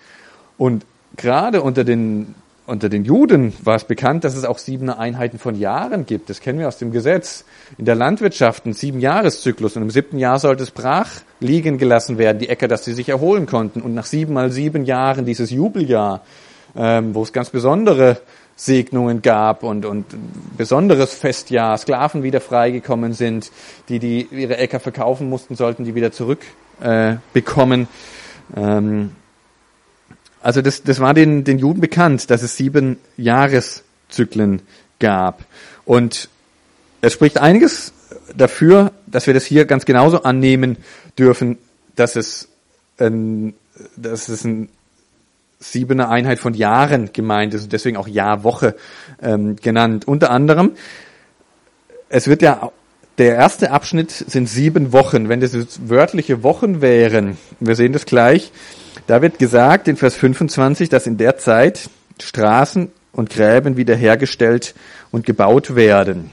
[0.56, 0.84] Und
[1.16, 2.34] gerade unter den
[2.68, 6.28] unter den Juden war es bekannt, dass es auch sieben Einheiten von Jahren gibt.
[6.28, 7.44] Das kennen wir aus dem Gesetz.
[7.78, 11.08] In der Landwirtschaft ein sieben Jahreszyklus und im siebten Jahr sollte es brach
[11.40, 13.80] liegen gelassen werden, die Äcker, dass sie sich erholen konnten.
[13.80, 16.20] Und nach sieben mal sieben Jahren dieses Jubeljahr,
[16.76, 18.18] ähm, wo es ganz besondere
[18.54, 20.04] Segnungen gab und, und
[20.56, 23.50] besonderes Festjahr, Sklaven wieder freigekommen sind,
[23.88, 26.68] die, die ihre Äcker verkaufen mussten, sollten die wieder zurückbekommen.
[26.80, 27.88] Äh, bekommen.
[28.56, 29.10] ähm,
[30.42, 34.62] also das, das war den, den Juden bekannt, dass es sieben Jahreszyklen
[34.98, 35.44] gab.
[35.84, 36.28] Und
[37.00, 37.92] es spricht einiges
[38.36, 40.76] dafür, dass wir das hier ganz genauso annehmen
[41.18, 41.58] dürfen,
[41.96, 42.48] dass es,
[42.98, 43.54] ein,
[43.96, 44.68] dass es ein
[45.60, 48.76] siebene Einheit von Jahren gemeint ist und deswegen auch Jahrwoche
[49.20, 50.06] ähm, genannt.
[50.06, 50.72] Unter anderem,
[52.08, 52.70] es wird ja,
[53.18, 55.28] der erste Abschnitt sind sieben Wochen.
[55.28, 58.52] Wenn das jetzt wörtliche Wochen wären, wir sehen das gleich,
[59.08, 61.88] da wird gesagt in Vers 25, dass in der Zeit
[62.20, 64.74] Straßen und Gräben wiederhergestellt
[65.10, 66.30] und gebaut werden.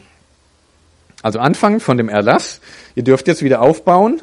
[1.24, 2.60] Also anfangen von dem Erlass,
[2.94, 4.22] ihr dürft jetzt wieder aufbauen,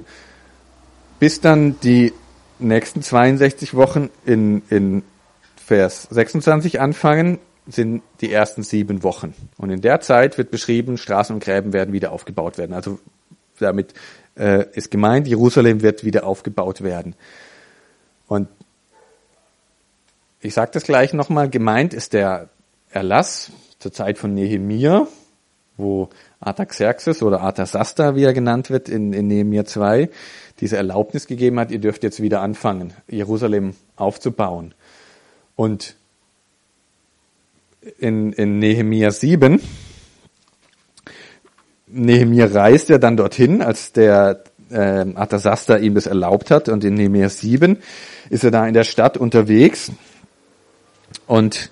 [1.19, 2.13] bis dann die
[2.59, 5.03] nächsten 62 Wochen in, in
[5.57, 9.35] Vers 26 anfangen, sind die ersten sieben Wochen.
[9.57, 12.75] Und in der Zeit wird beschrieben, Straßen und Gräben werden wieder aufgebaut werden.
[12.75, 12.99] Also
[13.59, 13.95] damit
[14.37, 17.15] äh, ist gemeint, Jerusalem wird wieder aufgebaut werden.
[18.33, 18.49] Und
[20.41, 22.49] ich sage das gleich nochmal, gemeint ist der
[22.91, 25.07] Erlass zur Zeit von Nehemia,
[25.77, 26.09] wo
[26.41, 30.09] Artaxerxes oder Artasasta, wie er genannt wird, in, in Nehemia 2,
[30.61, 34.73] diese Erlaubnis gegeben hat, ihr dürft jetzt wieder anfangen, Jerusalem aufzubauen.
[35.55, 35.97] Und
[37.99, 39.61] in, in Nehemia 7
[41.87, 44.43] Nehemiah reist ja dann dorthin, als der
[44.73, 47.79] äh, Arthasasta ihm das erlaubt hat und in Nehemiah 7
[48.31, 49.93] ist er da in der Stadt unterwegs
[51.27, 51.71] und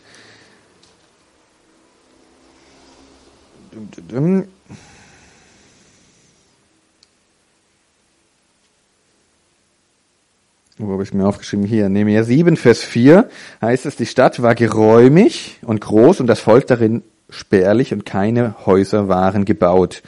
[10.78, 11.66] wo habe ich mir aufgeschrieben?
[11.66, 13.28] Hier, Nehemiah 7, Vers 4
[13.60, 18.66] heißt es, die Stadt war geräumig und groß und das Volk darin spärlich und keine
[18.66, 20.02] Häuser waren gebaut.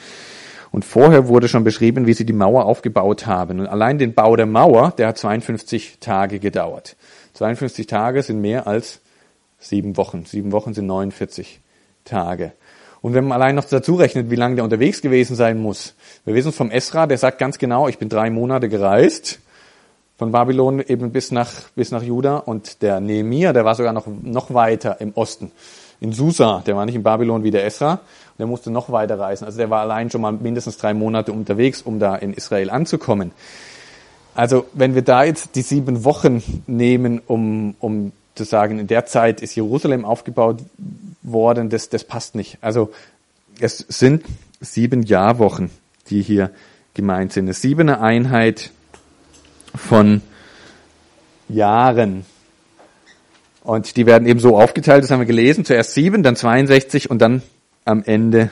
[0.73, 3.61] Und vorher wurde schon beschrieben, wie sie die Mauer aufgebaut haben.
[3.61, 6.97] Und allein den Bau der Mauer, der hat 52 Tage gedauert.
[7.35, 9.01] 52 Tage sind mehr als
[9.59, 10.25] sieben Wochen.
[10.25, 11.61] Sieben Wochen sind 49
[12.05, 12.53] Tage.
[13.03, 15.95] Und wenn man allein noch dazu rechnet, wie lange der unterwegs gewesen sein muss.
[16.25, 19.41] Wir wissen vom Esra, der sagt ganz genau, ich bin drei Monate gereist
[20.23, 24.07] von Babylon eben bis nach, bis nach Juda und der Nehemiah, der war sogar noch,
[24.07, 25.51] noch weiter im Osten.
[25.99, 28.01] In Susa, der war nicht in Babylon wie der Esra,
[28.43, 29.45] der musste noch weiter reisen.
[29.45, 33.31] Also der war allein schon mal mindestens drei Monate unterwegs, um da in Israel anzukommen.
[34.35, 39.07] Also wenn wir da jetzt die sieben Wochen nehmen, um, um zu sagen, in der
[39.07, 40.65] Zeit ist Jerusalem aufgebaut
[41.23, 42.59] worden, das, das passt nicht.
[42.63, 42.91] Also
[43.61, 44.25] es sind
[44.61, 45.71] sieben Jahrwochen,
[46.09, 46.51] die hier
[46.95, 47.45] gemeint sind.
[47.45, 48.73] Eine siebene Einheit
[49.73, 50.21] von
[51.49, 52.27] Jahren.
[53.63, 57.21] Und die werden eben so aufgeteilt, das haben wir gelesen, zuerst sieben, dann 62 und
[57.21, 57.43] dann
[57.85, 58.51] am Ende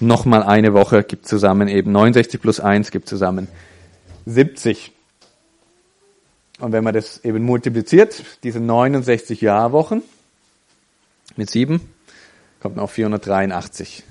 [0.00, 3.48] nochmal eine Woche gibt zusammen eben 69 plus eins gibt zusammen
[4.26, 4.92] 70.
[6.60, 10.02] Und wenn man das eben multipliziert, diese 69 Jahrwochen
[11.36, 11.80] mit sieben,
[12.60, 14.04] kommt man auf 483.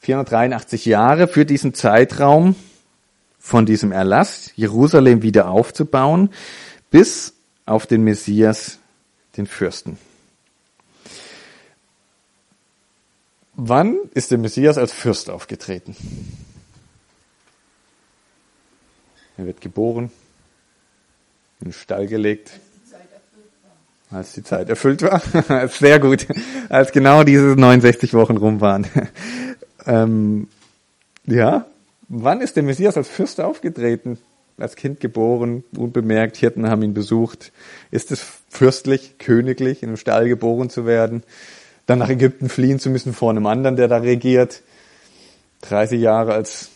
[0.00, 2.56] 483 Jahre für diesen Zeitraum
[3.38, 6.30] von diesem Erlass, Jerusalem wieder aufzubauen,
[6.90, 7.34] bis
[7.66, 8.78] auf den Messias,
[9.36, 9.98] den Fürsten.
[13.60, 15.96] Wann ist der Messias als Fürst aufgetreten?
[19.36, 20.12] Er wird geboren,
[21.60, 22.60] in den Stall gelegt,
[24.10, 25.68] als die Zeit erfüllt war.
[25.68, 26.26] Sehr gut,
[26.68, 28.86] als genau diese 69 Wochen rum waren.
[29.86, 30.48] ähm,
[31.26, 31.66] ja,
[32.08, 34.18] Wann ist der Messias als Fürst aufgetreten?
[34.56, 37.52] Als Kind geboren, unbemerkt, Hirten haben ihn besucht.
[37.90, 41.22] Ist es fürstlich, königlich, in einem Stall geboren zu werden?
[41.88, 44.62] Dann nach Ägypten fliehen zu müssen vor einem anderen, der da regiert?
[45.62, 46.68] 30 Jahre als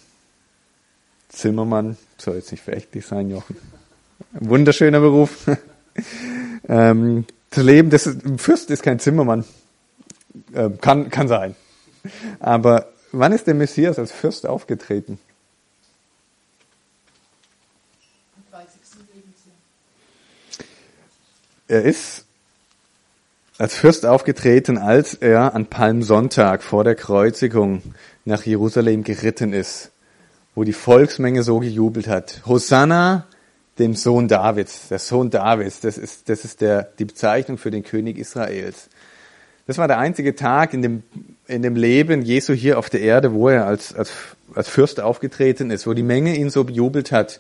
[1.29, 3.57] Zimmermann, soll jetzt nicht verächtlich sein, Jochen.
[4.35, 5.47] Ein wunderschöner Beruf.
[6.69, 9.45] ähm, zu leben, das ist, ein Fürst ist kein Zimmermann.
[10.53, 11.55] Ähm, kann, kann sein.
[12.41, 15.19] Aber Wann ist der Messias als Fürst aufgetreten?
[21.69, 22.25] Er ist
[23.63, 27.81] als Fürst aufgetreten, als er an Palmsonntag vor der Kreuzigung
[28.25, 29.93] nach Jerusalem geritten ist,
[30.57, 32.43] wo die Volksmenge so gejubelt hat.
[32.45, 33.29] Hosanna,
[33.79, 37.85] dem Sohn Davids, der Sohn Davids, das ist, das ist der, die Bezeichnung für den
[37.85, 38.89] König Israels.
[39.69, 41.05] Das war der einzige Tag in dem,
[41.47, 44.11] in dem Leben Jesu hier auf der Erde, wo er als, als,
[44.57, 47.39] als Fürst aufgetreten ist, wo die Menge ihn so bejubelt hat.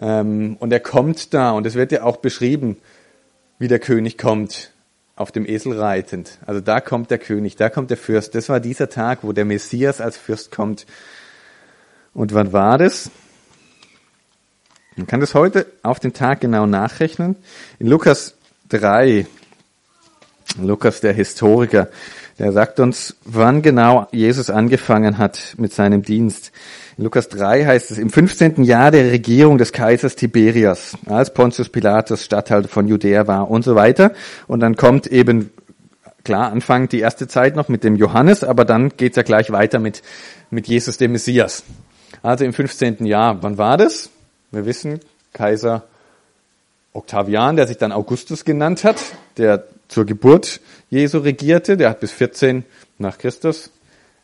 [0.00, 2.78] Ähm, und er kommt da, und es wird ja auch beschrieben,
[3.58, 4.70] wie der König kommt,
[5.20, 6.38] auf dem Esel reitend.
[6.46, 8.34] Also da kommt der König, da kommt der Fürst.
[8.34, 10.86] Das war dieser Tag, wo der Messias als Fürst kommt.
[12.14, 13.10] Und wann war das?
[14.96, 17.36] Man kann das heute auf den Tag genau nachrechnen.
[17.78, 18.34] In Lukas
[18.70, 19.26] 3,
[20.58, 21.88] Lukas, der Historiker,
[22.38, 26.50] der sagt uns, wann genau Jesus angefangen hat mit seinem Dienst.
[26.96, 28.64] In Lukas 3 heißt es, im 15.
[28.64, 33.74] Jahr der Regierung des Kaisers Tiberias, als Pontius Pilatus Statthalter von Judäa war und so
[33.74, 34.12] weiter.
[34.46, 35.50] Und dann kommt eben,
[36.24, 39.78] klar, Anfang die erste Zeit noch mit dem Johannes, aber dann geht's ja gleich weiter
[39.78, 40.02] mit,
[40.50, 41.62] mit Jesus dem Messias.
[42.22, 43.06] Also im 15.
[43.06, 43.42] Jahr.
[43.42, 44.10] Wann war das?
[44.50, 45.00] Wir wissen,
[45.32, 45.84] Kaiser
[46.92, 49.00] Octavian, der sich dann Augustus genannt hat,
[49.36, 51.76] der zur Geburt Jesu regierte.
[51.76, 52.64] Der hat bis 14
[52.98, 53.70] nach Christus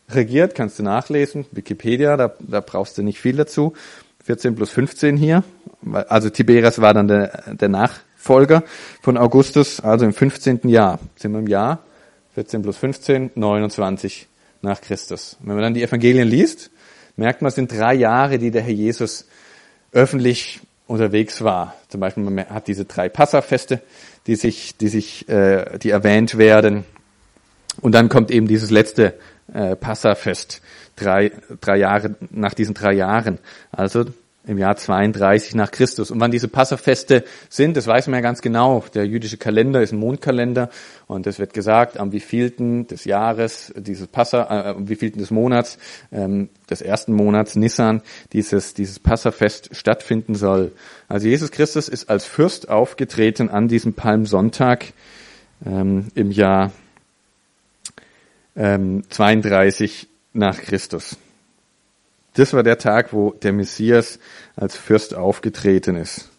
[0.09, 3.73] regiert, kannst du nachlesen, Wikipedia, da, da brauchst du nicht viel dazu.
[4.25, 5.43] 14 plus 15 hier.
[5.91, 8.63] Also Tiberias war dann der, der Nachfolger
[9.01, 10.67] von Augustus, also im 15.
[10.67, 10.99] Jahr.
[11.15, 11.79] Sind wir im Jahr?
[12.33, 14.27] 14 plus 15, 29
[14.61, 15.37] nach Christus.
[15.39, 16.71] Wenn man dann die Evangelien liest,
[17.15, 19.27] merkt man, es sind drei Jahre, die der Herr Jesus
[19.91, 21.75] öffentlich unterwegs war.
[21.87, 23.81] Zum Beispiel, man hat diese drei Passafeste,
[24.27, 26.83] die sich, die sich, äh, die erwähnt werden.
[27.81, 29.13] Und dann kommt eben dieses letzte
[29.53, 30.61] äh, Passafest,
[30.95, 31.31] drei,
[31.61, 33.39] drei Jahre nach diesen drei Jahren.
[33.71, 34.05] Also
[34.47, 36.09] im Jahr 32 nach Christus.
[36.09, 38.83] Und wann diese Passafeste sind, das weiß man ja ganz genau.
[38.93, 40.69] Der jüdische Kalender ist ein Mondkalender
[41.05, 45.77] und es wird gesagt, am wievielten des Jahres, dieses Passa, äh, am wievielten des Monats,
[46.11, 50.71] ähm, des ersten Monats Nissan, dieses, dieses Passafest stattfinden soll.
[51.09, 54.93] Also Jesus Christus ist als Fürst aufgetreten an diesem Palmsonntag
[55.65, 56.71] ähm, im Jahr
[58.57, 61.17] ähm, 32 nach Christus.
[62.33, 64.19] Das war der Tag, wo der Messias
[64.55, 66.29] als Fürst aufgetreten ist.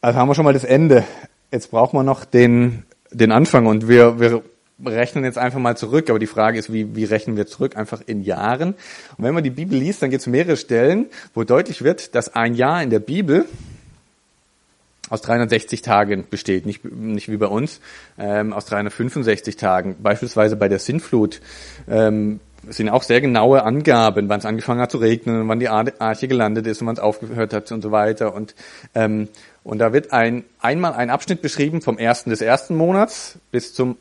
[0.00, 1.04] Also haben wir schon mal das Ende.
[1.50, 4.42] Jetzt brauchen wir noch den, den Anfang und wir, wir
[4.84, 6.10] rechnen jetzt einfach mal zurück.
[6.10, 7.76] Aber die Frage ist, wie, wie rechnen wir zurück?
[7.76, 8.74] Einfach in Jahren.
[9.16, 12.34] Und wenn man die Bibel liest, dann gibt es mehrere Stellen, wo deutlich wird, dass
[12.34, 13.46] ein Jahr in der Bibel
[15.10, 17.80] aus 360 Tagen besteht, nicht, nicht wie bei uns,
[18.18, 19.96] ähm, aus 365 Tagen.
[20.02, 21.40] Beispielsweise bei der Sintflut
[21.88, 26.28] ähm, sind auch sehr genaue Angaben, wann es angefangen hat zu regnen, wann die Arche
[26.28, 28.34] gelandet ist und wann es aufgehört hat und so weiter.
[28.34, 28.54] Und,
[28.94, 29.28] ähm,
[29.64, 33.96] und da wird ein, einmal ein Abschnitt beschrieben vom ersten des ersten Monats bis zum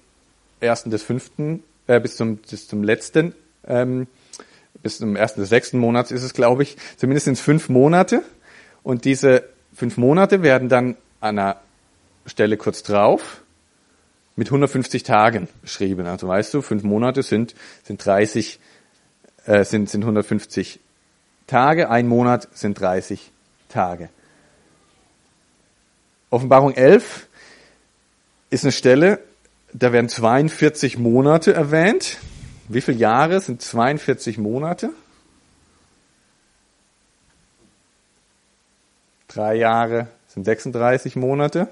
[0.60, 3.34] ersten des fünften, äh, bis zum, bis zum letzten,
[3.68, 4.08] ähm,
[4.84, 6.78] bis zum ersten des sechsten Monats ist es, glaube ich.
[6.98, 8.22] Zumindest sind es fünf Monate.
[8.84, 9.44] Und diese
[9.82, 11.60] Fünf Monate werden dann an einer
[12.28, 13.42] Stelle kurz drauf
[14.36, 16.06] mit 150 Tagen beschrieben.
[16.06, 18.60] Also weißt du, fünf Monate sind, sind 30,
[19.48, 20.80] äh, sind, sind 150
[21.48, 23.32] Tage, ein Monat sind 30
[23.70, 24.10] Tage.
[26.30, 27.28] Offenbarung 11
[28.52, 29.18] ist eine Stelle,
[29.74, 32.20] da werden 42 Monate erwähnt.
[32.68, 34.92] Wie viele Jahre sind 42 Monate?
[39.34, 41.70] Drei Jahre sind 36 Monate,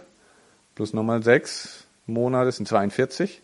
[0.76, 3.42] plus nochmal sechs Monate sind 42.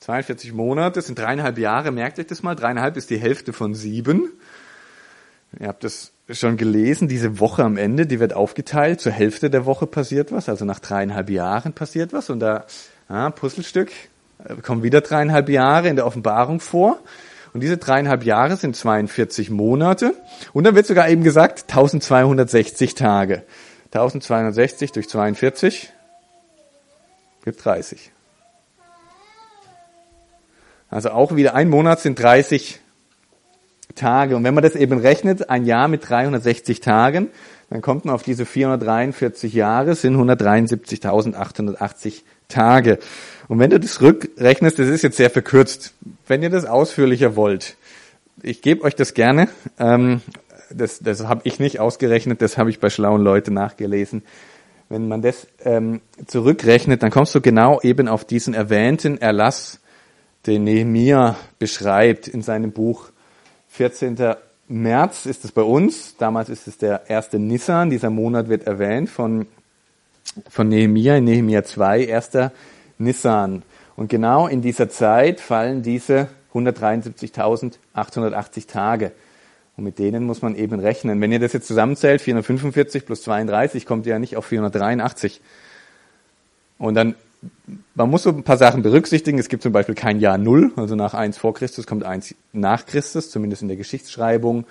[0.00, 4.32] 42 Monate sind dreieinhalb Jahre, merkt euch das mal, dreieinhalb ist die Hälfte von sieben.
[5.60, 9.64] Ihr habt das schon gelesen, diese Woche am Ende, die wird aufgeteilt, zur Hälfte der
[9.64, 12.66] Woche passiert was, also nach dreieinhalb Jahren passiert was und da,
[13.08, 13.92] ah, Puzzlestück,
[14.44, 16.98] äh, kommen wieder dreieinhalb Jahre in der Offenbarung vor
[17.52, 20.14] und diese dreieinhalb Jahre sind 42 Monate.
[20.52, 23.44] Und dann wird sogar eben gesagt 1260 Tage.
[23.86, 25.92] 1260 durch 42
[27.44, 28.12] gibt 30.
[30.88, 32.80] Also auch wieder ein Monat sind 30
[33.94, 34.36] Tage.
[34.36, 37.28] Und wenn man das eben rechnet, ein Jahr mit 360 Tagen,
[37.68, 42.98] dann kommt man auf diese 443 Jahre, sind 173.880 Tage.
[43.50, 45.92] Und wenn du das rückrechnest, das ist jetzt sehr verkürzt.
[46.28, 47.76] Wenn ihr das ausführlicher wollt,
[48.44, 49.48] ich gebe euch das gerne.
[49.76, 50.22] Ähm,
[50.70, 54.22] das das habe ich nicht ausgerechnet, das habe ich bei schlauen Leuten nachgelesen.
[54.88, 59.80] Wenn man das ähm, zurückrechnet, dann kommst du genau eben auf diesen erwähnten Erlass,
[60.46, 63.08] den Nehemia beschreibt in seinem Buch
[63.70, 64.16] 14.
[64.68, 66.16] März ist es bei uns.
[66.18, 67.90] Damals ist es der erste Nissan.
[67.90, 69.48] Dieser Monat wird erwähnt von,
[70.48, 72.52] von Nehemia in Nehemia 2, erster
[73.00, 73.62] Nissan.
[73.96, 79.12] Und genau in dieser Zeit fallen diese 173.880 Tage.
[79.76, 81.20] Und mit denen muss man eben rechnen.
[81.20, 85.40] Wenn ihr das jetzt zusammenzählt, 445 plus 32, kommt ihr ja nicht auf 483.
[86.78, 87.14] Und dann,
[87.94, 89.38] man muss so ein paar Sachen berücksichtigen.
[89.38, 92.84] Es gibt zum Beispiel kein Jahr Null, also nach 1 vor Christus kommt 1 nach
[92.86, 94.64] Christus, zumindest in der Geschichtsschreibung.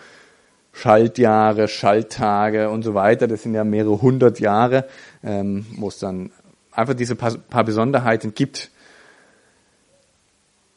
[0.71, 4.85] Schaltjahre, Schalttage und so weiter, das sind ja mehrere hundert Jahre,
[5.23, 6.31] ähm, wo es dann
[6.71, 8.69] einfach diese paar, paar Besonderheiten gibt.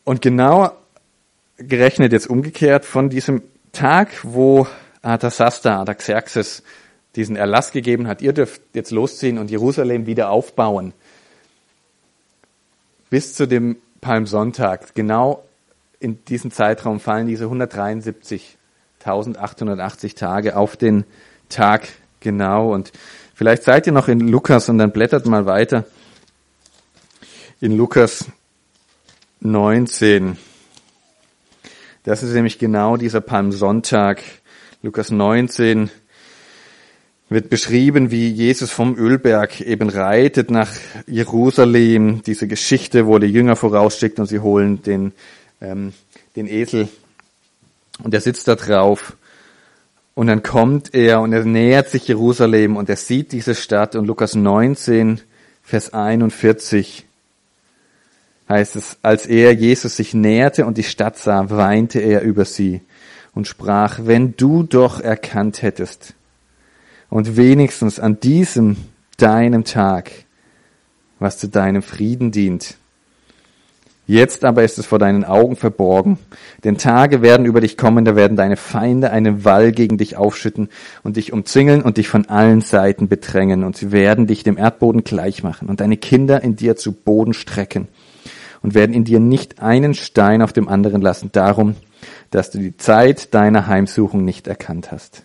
[0.05, 0.73] Und genau
[1.57, 4.67] gerechnet jetzt umgekehrt von diesem Tag, wo
[5.03, 6.63] Arthasasta, Artaxerxes
[7.15, 10.95] diesen Erlass gegeben hat, ihr dürft jetzt losziehen und Jerusalem wieder aufbauen,
[13.11, 15.45] bis zu dem Palmsonntag, genau
[16.03, 21.05] in diesem Zeitraum fallen diese 173.880 Tage auf den
[21.49, 21.87] Tag
[22.19, 22.73] genau.
[22.73, 22.91] Und
[23.35, 25.85] Vielleicht seid ihr noch in Lukas und dann blättert mal weiter.
[27.61, 28.27] In Lukas
[29.41, 30.37] 19.
[32.05, 34.23] Das ist nämlich genau dieser Palmsonntag.
[34.83, 35.91] Lukas 19
[37.29, 40.71] wird beschrieben, wie Jesus vom Ölberg eben reitet nach
[41.07, 42.23] Jerusalem.
[42.25, 45.13] Diese Geschichte, wo der Jünger vorausschickt und sie holen den,
[45.61, 45.93] ähm,
[46.37, 46.89] den Esel
[48.03, 49.17] und er sitzt da drauf.
[50.15, 54.07] Und dann kommt er und er nähert sich Jerusalem und er sieht diese Stadt und
[54.07, 55.21] Lukas 19,
[55.63, 57.07] Vers 41
[58.49, 62.83] heißt es, als er Jesus sich näherte und die Stadt sah, weinte er über sie
[63.35, 66.15] und sprach, wenn du doch erkannt hättest
[67.09, 68.77] und wenigstens an diesem
[69.17, 70.11] deinem Tag,
[71.19, 72.77] was zu deinem Frieden dient.
[74.13, 76.19] Jetzt aber ist es vor deinen Augen verborgen.
[76.65, 80.69] Denn Tage werden über dich kommen, da werden deine Feinde einen Wall gegen dich aufschütten
[81.03, 83.65] und dich umzingeln und dich von allen Seiten bedrängen.
[83.65, 87.33] Und sie werden dich dem Erdboden gleich machen und deine Kinder in dir zu Boden
[87.33, 87.89] strecken
[88.61, 91.75] und werden in dir nicht einen Stein auf dem anderen lassen, darum,
[92.31, 95.25] dass du die Zeit deiner Heimsuchung nicht erkannt hast.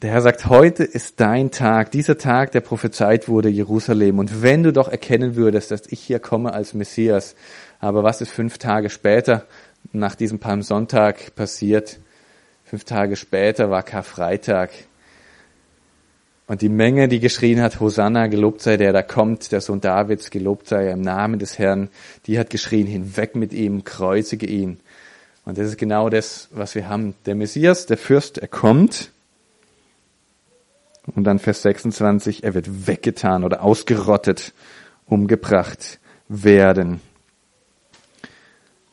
[0.00, 4.20] Der Herr sagt, heute ist dein Tag, dieser Tag, der prophezeit wurde, Jerusalem.
[4.20, 7.34] Und wenn du doch erkennen würdest, dass ich hier komme als Messias,
[7.80, 9.46] aber was ist fünf Tage später,
[9.92, 11.98] nach diesem Palmsonntag passiert?
[12.62, 14.70] Fünf Tage später war Karfreitag.
[16.46, 20.30] Und die Menge, die geschrien hat, Hosanna, gelobt sei der, da kommt, der Sohn Davids,
[20.30, 21.88] gelobt sei er im Namen des Herrn,
[22.26, 24.78] die hat geschrien, hinweg mit ihm, kreuzige ihn.
[25.44, 27.16] Und das ist genau das, was wir haben.
[27.26, 29.10] Der Messias, der Fürst, er kommt,
[31.14, 34.52] und dann Vers 26, er wird weggetan oder ausgerottet,
[35.06, 35.98] umgebracht
[36.28, 37.00] werden.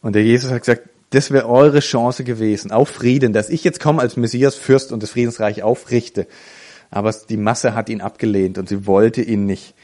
[0.01, 3.79] Und der Jesus hat gesagt, das wäre eure Chance gewesen, auf Frieden, dass ich jetzt
[3.79, 6.27] komme als Messias Fürst und das Friedensreich aufrichte.
[6.91, 9.75] Aber die Masse hat ihn abgelehnt und sie wollte ihn nicht.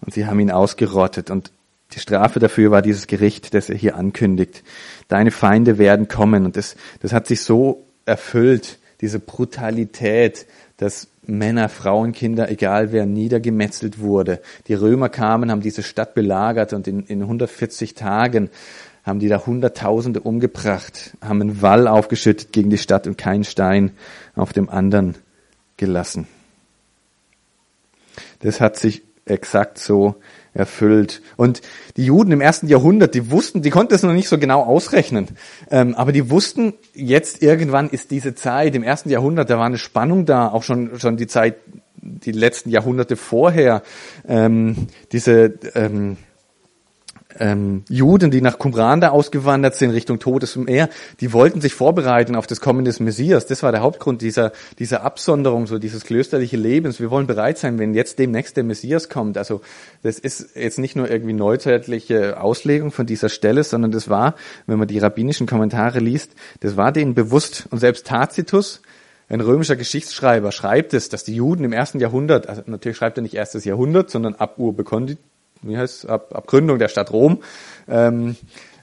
[0.00, 1.30] Und sie haben ihn ausgerottet.
[1.30, 1.52] Und
[1.92, 4.62] die Strafe dafür war dieses Gericht, das er hier ankündigt.
[5.08, 6.44] Deine Feinde werden kommen.
[6.44, 10.46] Und das, das hat sich so erfüllt, diese Brutalität,
[10.80, 14.40] dass Männer, Frauen, Kinder, egal wer, niedergemetzelt wurde.
[14.66, 18.48] Die Römer kamen, haben diese Stadt belagert und in, in 140 Tagen
[19.04, 23.92] haben die da Hunderttausende umgebracht, haben einen Wall aufgeschüttet gegen die Stadt und keinen Stein
[24.34, 25.16] auf dem anderen
[25.76, 26.26] gelassen.
[28.38, 30.16] Das hat sich exakt so
[30.54, 31.22] erfüllt.
[31.36, 31.62] Und
[31.96, 35.28] die Juden im ersten Jahrhundert, die wussten, die konnten es noch nicht so genau ausrechnen,
[35.70, 39.78] ähm, aber die wussten, jetzt irgendwann ist diese Zeit, im ersten Jahrhundert, da war eine
[39.78, 41.56] Spannung da, auch schon, schon die Zeit,
[42.02, 43.82] die letzten Jahrhunderte vorher,
[44.26, 46.16] ähm, diese, ähm,
[47.40, 52.46] ähm, Juden, die nach Qumran da ausgewandert sind, Richtung Todesmeer, die wollten sich vorbereiten auf
[52.46, 53.46] das Kommen des Messias.
[53.46, 57.00] Das war der Hauptgrund dieser, dieser Absonderung, so dieses klösterliche Lebens.
[57.00, 59.38] Wir wollen bereit sein, wenn jetzt demnächst der Messias kommt.
[59.38, 59.62] Also
[60.02, 64.34] das ist jetzt nicht nur irgendwie neuzeitliche Auslegung von dieser Stelle, sondern das war,
[64.66, 67.66] wenn man die rabbinischen Kommentare liest, das war denen bewusst.
[67.70, 68.82] Und selbst Tacitus,
[69.30, 73.22] ein römischer Geschichtsschreiber, schreibt es, dass die Juden im ersten Jahrhundert, also natürlich schreibt er
[73.22, 75.18] nicht erstes Jahrhundert, sondern ab Urbe Condit,
[75.62, 77.42] wie heißt ab, ab Gründung der Stadt Rom,
[77.88, 78.36] ähm,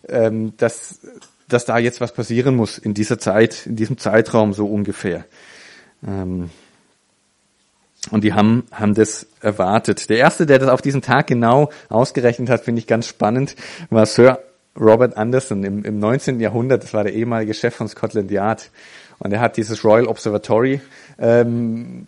[0.07, 0.99] ähm, dass,
[1.47, 5.25] dass da jetzt was passieren muss in dieser Zeit, in diesem Zeitraum so ungefähr.
[6.05, 6.49] Ähm,
[8.11, 10.09] und die haben, haben das erwartet.
[10.09, 13.55] Der erste, der das auf diesen Tag genau ausgerechnet hat, finde ich ganz spannend,
[13.89, 14.39] war Sir
[14.79, 16.39] Robert Anderson im, im 19.
[16.39, 16.83] Jahrhundert.
[16.83, 18.69] Das war der ehemalige Chef von Scotland Yard.
[19.19, 20.79] Und er hat dieses Royal Observatory
[21.19, 22.07] ähm,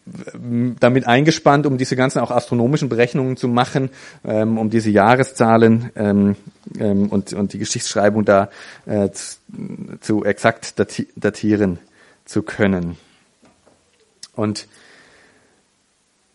[0.80, 3.90] damit eingespannt, um diese ganzen auch astronomischen Berechnungen zu machen,
[4.26, 6.36] ähm, um diese Jahreszahlen ähm,
[6.80, 8.50] ähm, und, und die Geschichtsschreibung da
[8.86, 9.38] äh, zu,
[10.02, 11.80] zu exakt dati datieren
[12.26, 12.98] zu können.
[14.36, 14.68] Und,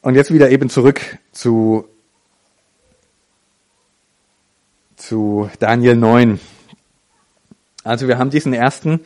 [0.03, 1.01] und jetzt wieder eben zurück
[1.33, 1.87] zu,
[4.97, 6.41] zu Daniel 9.
[7.85, 9.01] Also wir haben diesen ersten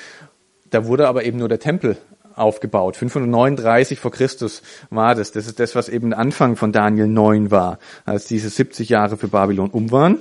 [0.74, 1.98] Da wurde aber eben nur der Tempel
[2.36, 2.98] aufgebaut.
[2.98, 5.32] 539 vor Christus war das.
[5.32, 9.28] Das ist das, was eben Anfang von Daniel 9 war, als diese 70 Jahre für
[9.28, 10.18] Babylon um waren.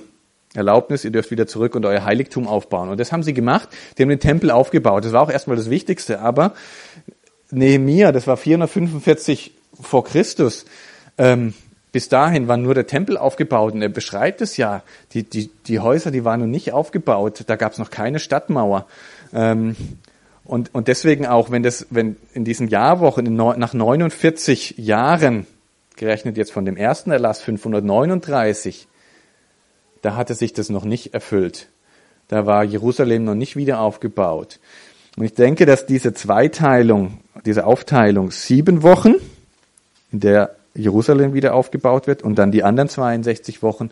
[0.54, 2.90] Erlaubnis, ihr dürft wieder zurück und euer Heiligtum aufbauen.
[2.90, 3.70] Und das haben sie gemacht.
[3.96, 5.06] Die haben den Tempel aufgebaut.
[5.06, 6.20] Das war auch erstmal das Wichtigste.
[6.20, 6.52] Aber
[7.50, 10.66] Nehemia, das war 445 vor Christus.
[11.16, 11.54] Ähm,
[11.92, 14.82] bis dahin war nur der Tempel aufgebaut und er beschreibt es ja.
[15.12, 17.44] Die, die, die Häuser, die waren noch nicht aufgebaut.
[17.46, 18.86] Da gab es noch keine Stadtmauer.
[19.34, 19.76] Ähm,
[20.44, 25.46] und, und deswegen auch, wenn das, wenn in diesen Jahrwochen, nach 49 Jahren,
[25.96, 28.88] gerechnet jetzt von dem ersten Erlass 539,
[30.00, 31.68] da hatte sich das noch nicht erfüllt.
[32.28, 34.58] Da war Jerusalem noch nicht wieder aufgebaut.
[35.16, 39.14] Und ich denke, dass diese Zweiteilung, diese Aufteilung sieben Wochen,
[40.10, 43.90] in der Jerusalem wieder aufgebaut wird, und dann die anderen 62 Wochen,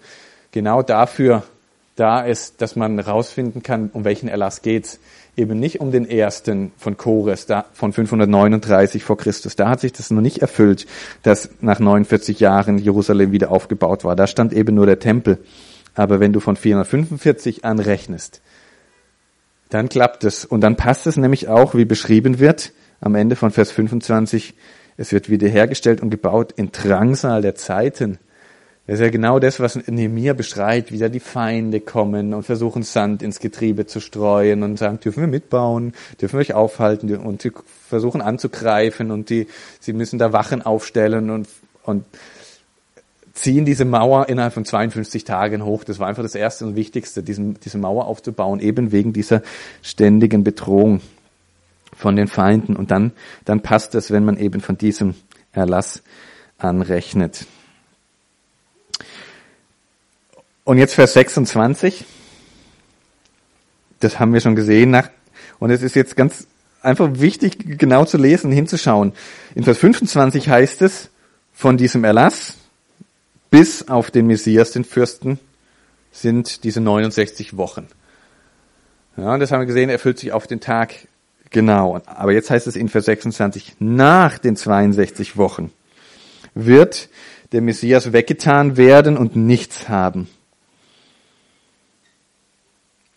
[0.51, 1.45] genau dafür
[1.97, 4.99] da ist, dass man herausfinden kann, um welchen Erlass geht's
[5.41, 9.57] eben nicht um den ersten von Chores, da, von 539 vor Christus.
[9.57, 10.87] Da hat sich das noch nicht erfüllt,
[11.23, 14.15] dass nach 49 Jahren Jerusalem wieder aufgebaut war.
[14.15, 15.39] Da stand eben nur der Tempel.
[15.95, 18.41] Aber wenn du von 445 anrechnest,
[19.71, 20.45] dann klappt es.
[20.45, 24.55] Und dann passt es nämlich auch, wie beschrieben wird, am Ende von Vers 25,
[24.97, 28.19] es wird wiederhergestellt und gebaut in Drangsal der Zeiten.
[28.91, 32.83] Das ist ja genau das, was Nehemiah beschreibt, wie da die Feinde kommen und versuchen
[32.83, 37.41] Sand ins Getriebe zu streuen und sagen, dürfen wir mitbauen, dürfen wir euch aufhalten und
[37.41, 37.53] sie
[37.89, 39.47] versuchen anzugreifen und die,
[39.79, 41.47] sie müssen da Wachen aufstellen und,
[41.85, 42.05] und
[43.33, 45.85] ziehen diese Mauer innerhalb von 52 Tagen hoch.
[45.85, 49.43] Das war einfach das Erste und Wichtigste, diesen, diese Mauer aufzubauen, eben wegen dieser
[49.83, 51.01] ständigen Bedrohung
[51.97, 52.75] von den Feinden.
[52.75, 53.13] Und dann,
[53.45, 55.15] dann passt es, wenn man eben von diesem
[55.53, 56.03] Erlass
[56.59, 57.47] anrechnet.
[60.65, 62.05] Und jetzt Vers 26.
[64.01, 64.91] Das haben wir schon gesehen.
[64.91, 65.11] Nach,
[65.59, 66.47] und es ist jetzt ganz
[66.83, 69.13] einfach wichtig, genau zu lesen, hinzuschauen.
[69.55, 71.11] In Vers 25 heißt es,
[71.53, 72.55] von diesem Erlass
[73.51, 75.39] bis auf den Messias, den Fürsten,
[76.13, 77.89] sind diese 69 Wochen.
[79.17, 80.95] Ja, das haben wir gesehen, erfüllt sich auf den Tag
[81.51, 82.01] genau.
[82.07, 85.73] Aber jetzt heißt es in Vers 26, nach den 62 Wochen
[86.55, 87.09] wird
[87.53, 90.29] der Messias weggetan werden und nichts haben.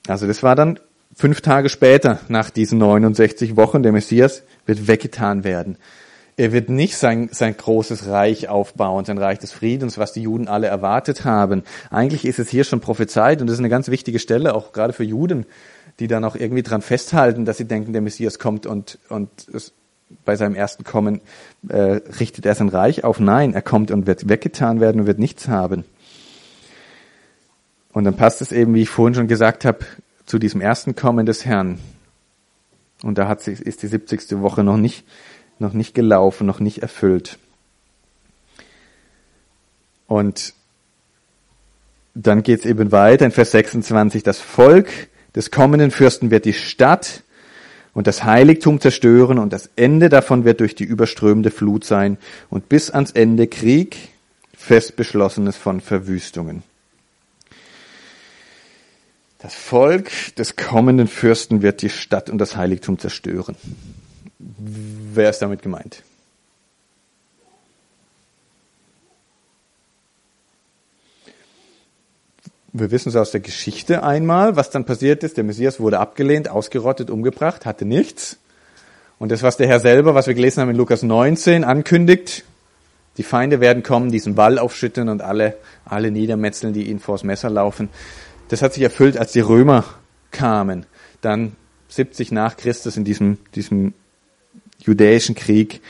[0.08, 0.80] Also das war dann
[1.16, 3.84] fünf Tage später nach diesen 69 Wochen.
[3.84, 5.78] Der Messias wird weggetan werden.
[6.36, 10.48] Er wird nicht sein, sein großes Reich aufbauen, sein Reich des Friedens, was die Juden
[10.48, 11.64] alle erwartet haben.
[11.92, 14.94] Eigentlich ist es hier schon prophezeit und das ist eine ganz wichtige Stelle, auch gerade
[14.94, 15.46] für Juden,
[16.00, 19.74] die dann auch irgendwie dran festhalten, dass sie denken, der Messias kommt und, und es,
[20.26, 21.22] bei seinem ersten Kommen
[21.70, 23.20] äh, richtet er sein Reich auf.
[23.20, 25.84] Nein, er kommt und wird weggetan werden und wird nichts haben.
[27.92, 29.86] Und dann passt es eben, wie ich vorhin schon gesagt habe,
[30.26, 31.80] zu diesem ersten Kommen des Herrn.
[33.04, 34.42] Und da hat sich, ist die 70.
[34.42, 35.06] Woche noch nicht
[35.60, 37.40] noch nicht gelaufen, noch nicht erfüllt.
[40.08, 40.54] Und
[42.14, 44.22] dann geht es eben weiter in Vers 26.
[44.22, 44.90] Das Volk
[45.36, 47.24] des kommenden Fürsten wird die Stadt
[47.94, 52.18] und das Heiligtum zerstören und das Ende davon wird durch die überströmende Flut sein
[52.50, 53.98] und bis ans Ende Krieg,
[54.58, 56.64] fest beschlossenes von Verwüstungen.
[59.40, 63.58] Das Volk des kommenden Fürsten wird die Stadt und das Heiligtum zerstören.
[64.40, 66.02] Wer ist damit gemeint?
[72.76, 75.38] Wir wissen es aus der Geschichte einmal, was dann passiert ist.
[75.38, 78.40] Der Messias wurde abgelehnt, ausgerottet, umgebracht, hatte nichts.
[79.20, 82.44] Und das, was der Herr selber, was wir gelesen haben in Lukas 19, ankündigt,
[83.18, 85.56] die Feinde werden kommen, diesen Wall aufschütten und alle,
[85.86, 87.90] alle niedermetzeln, die ihnen vors Messer laufen.
[88.48, 89.86] Das hat sich erfüllt, als die Römer
[90.32, 90.88] kamen.
[91.22, 91.56] Dann
[91.90, 93.94] 70 nach Christus in diesem, diesem
[94.80, 95.82] judäischen Krieg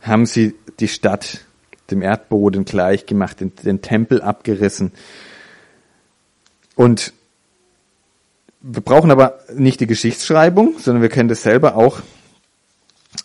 [0.00, 1.44] haben sie die Stadt
[1.92, 4.90] dem Erdboden gleich gemacht, den, den Tempel abgerissen.
[6.74, 7.12] Und
[8.60, 12.00] wir brauchen aber nicht die Geschichtsschreibung, sondern wir können das selber auch,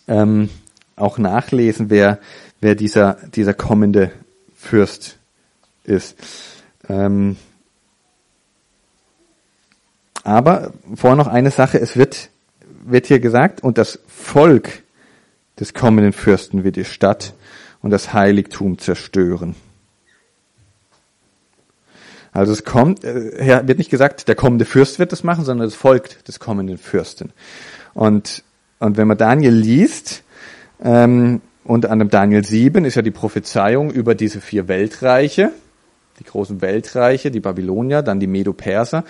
[0.06, 0.50] ähm,
[0.96, 2.18] auch nachlesen, wer,
[2.60, 4.12] wer dieser, dieser kommende
[4.54, 5.16] Fürst
[5.84, 6.16] ist.
[6.88, 7.36] Ähm,
[10.22, 12.28] aber vorher noch eine Sache, es wird,
[12.84, 14.82] wird hier gesagt, und das Volk
[15.58, 17.32] des kommenden Fürsten wird die Stadt
[17.80, 19.54] und das Heiligtum zerstören.
[22.32, 25.74] Also es kommt, äh, wird nicht gesagt, der kommende Fürst wird das machen, sondern es
[25.74, 27.32] folgt des kommenden Fürsten.
[27.94, 28.44] Und,
[28.78, 30.22] und wenn man Daniel liest,
[30.82, 35.52] ähm, unter anderem Daniel 7 ist ja die Prophezeiung über diese vier Weltreiche,
[36.18, 39.04] die großen Weltreiche, die Babylonier, dann die Medo-Perser,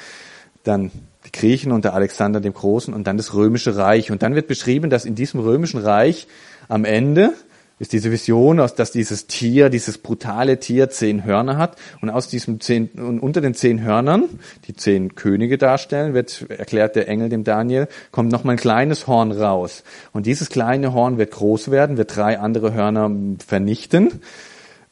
[0.65, 0.91] dann
[1.27, 4.11] die Griechen unter Alexander dem Großen und dann das römische Reich.
[4.11, 6.27] Und dann wird beschrieben, dass in diesem römischen Reich
[6.69, 7.35] am Ende
[7.81, 12.61] ist diese Vision, dass dieses Tier, dieses brutale Tier zehn Hörner hat und aus diesem
[12.61, 14.25] zehn, und unter den zehn Hörnern,
[14.67, 19.07] die zehn Könige darstellen, wird, erklärt der Engel dem Daniel, kommt noch mal ein kleines
[19.07, 19.83] Horn raus.
[20.13, 23.11] Und dieses kleine Horn wird groß werden, wird drei andere Hörner
[23.45, 24.21] vernichten,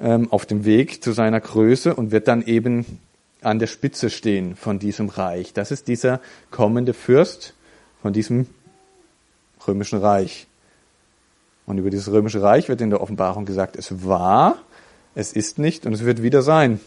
[0.01, 2.87] ähm, auf dem Weg zu seiner Größe und wird dann eben
[3.43, 5.53] an der Spitze stehen von diesem Reich.
[5.53, 6.21] Das ist dieser
[6.51, 7.53] kommende Fürst
[8.01, 8.47] von diesem
[9.67, 10.48] römischen Reich.
[11.69, 14.57] Und über dieses römische Reich wird in der Offenbarung gesagt, es war,
[15.15, 16.81] es ist nicht und es wird wieder sein.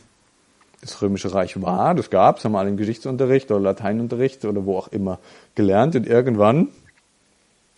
[0.81, 4.79] Das römische Reich war, das gab es, haben alle im Geschichtsunterricht oder Lateinunterricht oder wo
[4.79, 5.19] auch immer
[5.53, 5.95] gelernt.
[5.95, 6.69] Und irgendwann,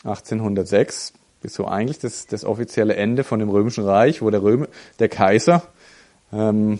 [0.05, 4.69] 1806, ist so eigentlich das, das offizielle Ende von dem römischen Reich, wo der, Röme,
[4.99, 5.61] der Kaiser
[6.31, 6.79] ähm,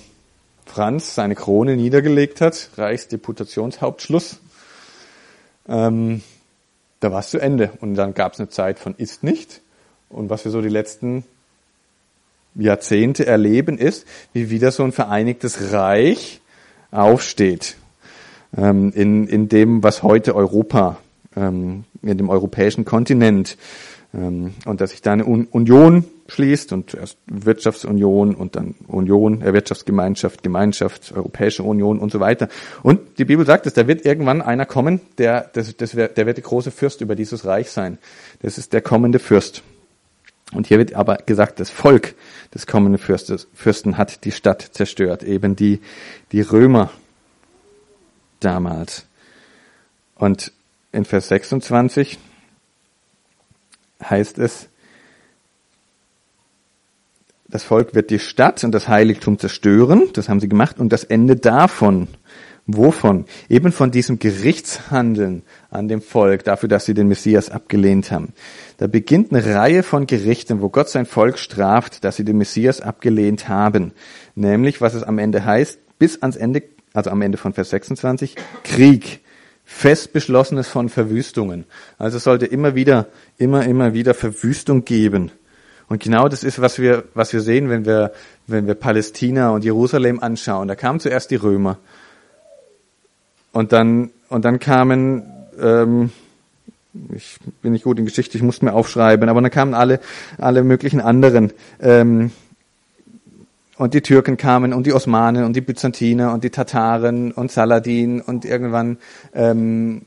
[0.65, 4.39] Franz seine Krone niedergelegt hat, Reichsdeputationshauptschluss,
[5.67, 6.23] ähm,
[7.01, 7.73] da war es zu Ende.
[7.81, 9.59] Und dann gab es eine Zeit von ist nicht.
[10.13, 11.23] Und was wir so die letzten
[12.55, 16.41] Jahrzehnte erleben, ist, wie wieder so ein vereinigtes Reich
[16.91, 17.75] aufsteht.
[18.55, 20.97] Ähm, in, in dem, was heute Europa,
[21.35, 23.57] ähm, in dem europäischen Kontinent,
[24.13, 29.53] ähm, und dass sich da eine Union schließt und erst Wirtschaftsunion und dann Union, äh,
[29.53, 32.47] Wirtschaftsgemeinschaft, Gemeinschaft, Europäische Union und so weiter.
[32.83, 36.37] Und die Bibel sagt dass da wird irgendwann einer kommen, der, das, das der wird
[36.37, 37.97] der große Fürst über dieses Reich sein.
[38.41, 39.63] Das ist der kommende Fürst.
[40.53, 42.15] Und hier wird aber gesagt, das Volk
[42.53, 45.81] des kommenden Fürstes, Fürsten hat die Stadt zerstört, eben die,
[46.31, 46.91] die Römer
[48.39, 49.05] damals.
[50.15, 50.51] Und
[50.91, 52.19] in Vers 26
[54.03, 54.69] heißt es,
[57.47, 61.03] das Volk wird die Stadt und das Heiligtum zerstören, das haben sie gemacht, und das
[61.03, 62.07] Ende davon,
[62.65, 63.25] wovon?
[63.49, 68.33] Eben von diesem Gerichtshandeln an dem Volk, dafür, dass sie den Messias abgelehnt haben.
[68.77, 72.81] Da beginnt eine Reihe von Gerichten, wo Gott sein Volk straft, dass sie den Messias
[72.81, 73.91] abgelehnt haben.
[74.35, 78.35] Nämlich, was es am Ende heißt, bis ans Ende, also am Ende von Vers 26,
[78.63, 79.21] Krieg
[79.65, 81.65] fest beschlossenes von Verwüstungen.
[81.97, 83.07] Also es sollte immer wieder,
[83.37, 85.31] immer, immer wieder Verwüstung geben.
[85.87, 88.13] Und genau das ist, was wir, was wir sehen, wenn wir,
[88.47, 90.67] wenn wir Palästina und Jerusalem anschauen.
[90.67, 91.77] Da kamen zuerst die Römer.
[93.53, 95.23] Und dann, und dann kamen,
[95.61, 96.09] ähm,
[97.15, 99.99] ich bin nicht gut in Geschichte, ich muss mir aufschreiben, aber dann kamen alle,
[100.37, 102.31] alle möglichen anderen, ähm,
[103.77, 108.21] und die Türken kamen und die Osmanen und die Byzantiner und die Tataren und Saladin
[108.21, 108.97] und irgendwann
[109.33, 110.03] ähm,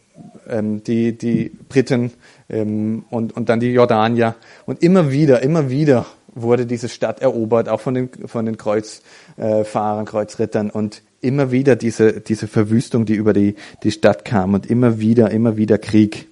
[0.49, 2.13] ähm, die, die Briten
[2.49, 4.37] ähm, und, und dann die Jordanier.
[4.67, 10.05] Und immer wieder, immer wieder wurde diese Stadt erobert, auch von den, von den Kreuzfahrern,
[10.05, 15.01] Kreuzrittern und immer wieder diese, diese Verwüstung, die über die, die Stadt kam und immer
[15.01, 16.29] wieder, immer wieder Krieg.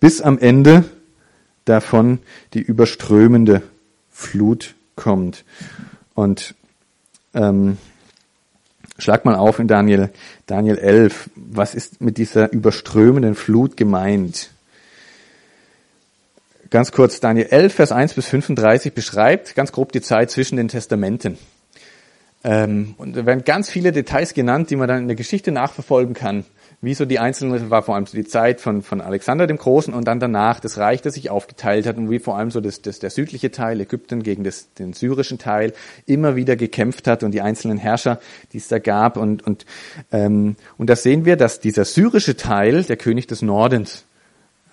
[0.00, 0.84] Bis am Ende
[1.64, 2.18] davon
[2.54, 3.62] die überströmende
[4.10, 5.44] Flut kommt.
[6.14, 6.54] Und
[7.34, 7.78] ähm,
[8.98, 10.10] schlag mal auf in Daniel,
[10.46, 11.30] Daniel 11.
[11.36, 14.50] Was ist mit dieser überströmenden Flut gemeint?
[16.70, 20.68] Ganz kurz, Daniel 11, Vers 1 bis 35 beschreibt ganz grob die Zeit zwischen den
[20.68, 21.38] Testamenten.
[22.48, 26.14] Ähm, und da werden ganz viele Details genannt, die man dann in der Geschichte nachverfolgen
[26.14, 26.44] kann
[26.80, 29.92] wie so die einzelnen, war vor allem so die Zeit von, von Alexander dem Großen
[29.92, 32.82] und dann danach das Reich, das sich aufgeteilt hat und wie vor allem so das,
[32.82, 35.72] das, der südliche Teil, Ägypten gegen das, den syrischen Teil,
[36.06, 38.20] immer wieder gekämpft hat und die einzelnen Herrscher,
[38.52, 39.16] die es da gab.
[39.16, 39.66] Und, und,
[40.12, 44.04] ähm, und da sehen wir, dass dieser syrische Teil der König des Nordens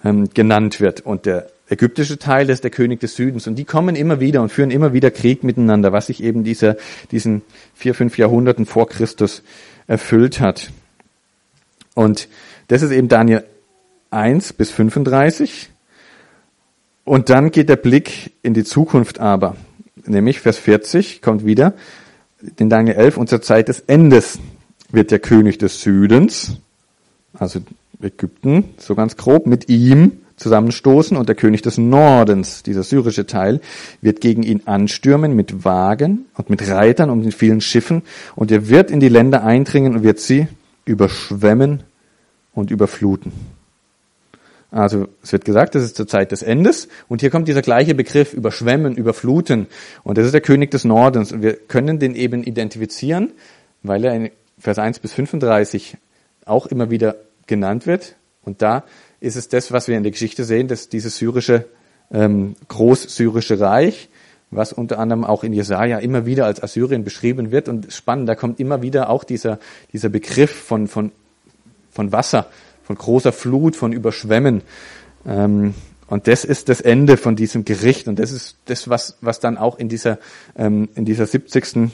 [0.03, 3.47] ähm, genannt wird und der ägyptische Teil ist der König des Südens.
[3.47, 6.77] Und die kommen immer wieder und führen immer wieder Krieg miteinander, was sich eben dieser,
[7.11, 7.41] diesen
[7.73, 9.43] vier, fünf Jahrhunderten vor Christus
[9.87, 10.71] erfüllt hat.
[11.93, 12.27] Und
[12.67, 13.43] das ist eben Daniel
[14.11, 15.69] 1 bis 35.
[17.03, 19.55] Und dann geht der Blick in die Zukunft aber.
[20.05, 21.73] Nämlich Vers 40 kommt wieder.
[22.57, 24.39] In Daniel 11, und zur Zeit des Endes
[24.91, 26.57] wird der König des Südens,
[27.33, 27.61] also
[28.01, 33.61] Ägypten, so ganz grob, mit ihm zusammenstoßen und der König des Nordens, dieser syrische Teil,
[34.01, 38.03] wird gegen ihn anstürmen mit Wagen und mit Reitern und mit vielen Schiffen.
[38.35, 40.47] Und er wird in die Länder eindringen und wird sie
[40.85, 41.83] überschwemmen
[42.53, 43.31] und überfluten.
[44.71, 46.89] Also es wird gesagt, das ist zur Zeit des Endes.
[47.07, 49.67] Und hier kommt dieser gleiche Begriff überschwemmen, überfluten.
[50.03, 51.31] Und das ist der König des Nordens.
[51.31, 53.31] Und wir können den eben identifizieren,
[53.83, 55.97] weil er in Vers 1 bis 35
[56.45, 57.15] auch immer wieder
[57.47, 58.15] genannt wird.
[58.43, 58.83] Und da
[59.25, 61.65] ist es das, was wir in der Geschichte sehen, dass dieses syrische,
[62.11, 64.09] ähm, großsyrische Reich,
[64.51, 67.67] was unter anderem auch in Jesaja immer wieder als Assyrien beschrieben wird.
[67.67, 69.59] Und spannend, da kommt immer wieder auch dieser,
[69.91, 71.11] dieser Begriff von, von,
[71.91, 72.47] von Wasser,
[72.83, 74.61] von großer Flut, von Überschwemmen.
[75.25, 75.73] Ähm,
[76.07, 78.07] und das ist das Ende von diesem Gericht.
[78.07, 80.19] Und das ist das, was, was dann auch in dieser,
[80.55, 81.89] ähm, in dieser 70.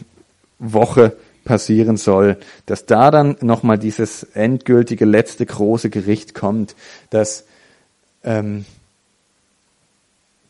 [0.59, 6.75] Woche passieren soll, dass da dann nochmal dieses endgültige letzte große Gericht kommt,
[7.09, 7.45] dass
[8.23, 8.65] ähm,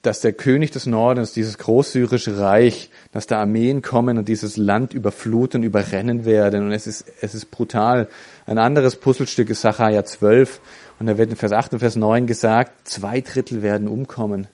[0.01, 4.93] dass der König des Nordens, dieses großsyrische Reich, dass da Armeen kommen und dieses Land
[4.93, 6.65] überfluten, überrennen werden.
[6.65, 8.07] Und es ist, es ist brutal.
[8.45, 10.59] Ein anderes Puzzlestück ist Sacharja 12.
[10.99, 14.47] Und da wird in Vers 8 und Vers 9 gesagt, zwei Drittel werden umkommen.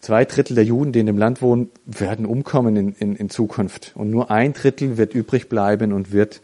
[0.00, 3.92] Zwei Drittel der Juden, die in dem Land wohnen, werden umkommen in, in, in Zukunft.
[3.94, 6.40] Und nur ein Drittel wird übrig bleiben und wird,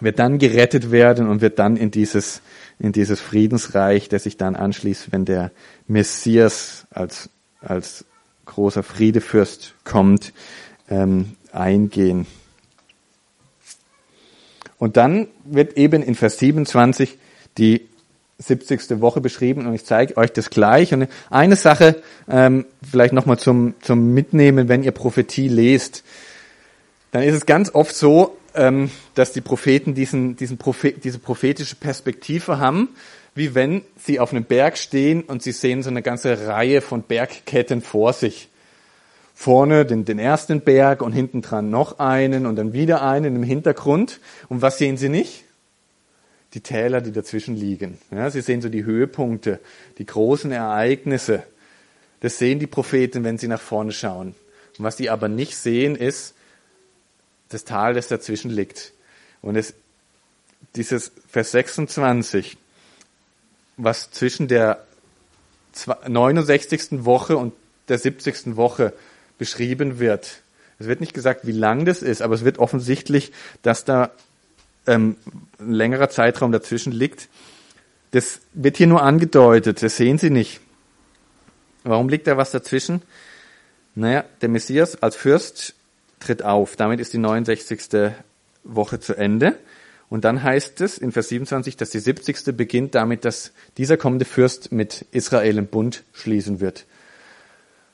[0.00, 2.42] wird dann gerettet werden und wird dann in dieses,
[2.80, 5.52] in dieses Friedensreich, das sich dann anschließt, wenn der
[5.86, 7.30] Messias als,
[7.60, 8.04] als
[8.46, 10.32] großer Friedefürst kommt,
[10.90, 12.26] ähm, eingehen.
[14.78, 17.16] Und dann wird eben in Vers 27
[17.58, 17.88] die
[18.38, 19.00] 70.
[19.00, 20.92] Woche beschrieben und ich zeige euch das gleich.
[20.92, 26.04] Und eine Sache ähm, vielleicht nochmal zum, zum Mitnehmen, wenn ihr Prophetie lest,
[27.12, 31.76] dann ist es ganz oft so, ähm, dass die Propheten diesen, diesen Prophet, diese prophetische
[31.76, 32.90] Perspektive haben,
[33.34, 37.02] wie wenn sie auf einem Berg stehen und sie sehen so eine ganze Reihe von
[37.02, 38.48] Bergketten vor sich.
[39.34, 43.42] Vorne den, den ersten Berg und hinten dran noch einen und dann wieder einen im
[43.42, 44.20] Hintergrund.
[44.48, 45.45] Und was sehen sie nicht?
[46.56, 47.98] Die Täler, die dazwischen liegen.
[48.10, 49.60] Ja, sie sehen so die Höhepunkte,
[49.98, 51.42] die großen Ereignisse.
[52.20, 54.28] Das sehen die Propheten, wenn sie nach vorne schauen.
[54.78, 56.32] Und was sie aber nicht sehen, ist
[57.50, 58.94] das Tal, das dazwischen liegt.
[59.42, 59.74] Und es,
[60.76, 62.56] dieses Vers 26,
[63.76, 64.82] was zwischen der
[66.08, 67.04] 69.
[67.04, 67.52] Woche und
[67.88, 68.56] der 70.
[68.56, 68.94] Woche
[69.36, 70.40] beschrieben wird.
[70.78, 74.10] Es wird nicht gesagt, wie lang das ist, aber es wird offensichtlich, dass da
[74.86, 75.16] ähm,
[75.58, 77.28] ein längerer Zeitraum dazwischen liegt.
[78.12, 80.60] Das wird hier nur angedeutet, das sehen Sie nicht.
[81.84, 83.02] Warum liegt da was dazwischen?
[83.94, 85.74] Naja, der Messias als Fürst
[86.20, 86.76] tritt auf.
[86.76, 88.12] Damit ist die 69.
[88.64, 89.56] Woche zu Ende.
[90.08, 92.56] Und dann heißt es in Vers 27, dass die 70.
[92.56, 96.86] beginnt damit, dass dieser kommende Fürst mit Israel im Bund schließen wird.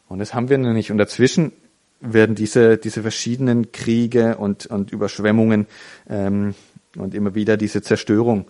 [0.09, 0.91] Und das haben wir noch nicht.
[0.91, 1.53] Und dazwischen
[2.01, 5.67] werden diese, diese verschiedenen Kriege und, und Überschwemmungen
[6.09, 6.55] ähm,
[6.97, 8.47] und immer wieder diese Zerstörung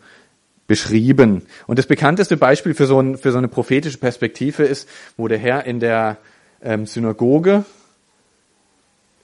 [0.66, 1.43] beschrieben.
[1.66, 5.38] Und das bekannteste Beispiel für so, ein, für so eine prophetische Perspektive ist, wo der
[5.38, 6.18] Herr in der
[6.62, 7.64] ähm, Synagoge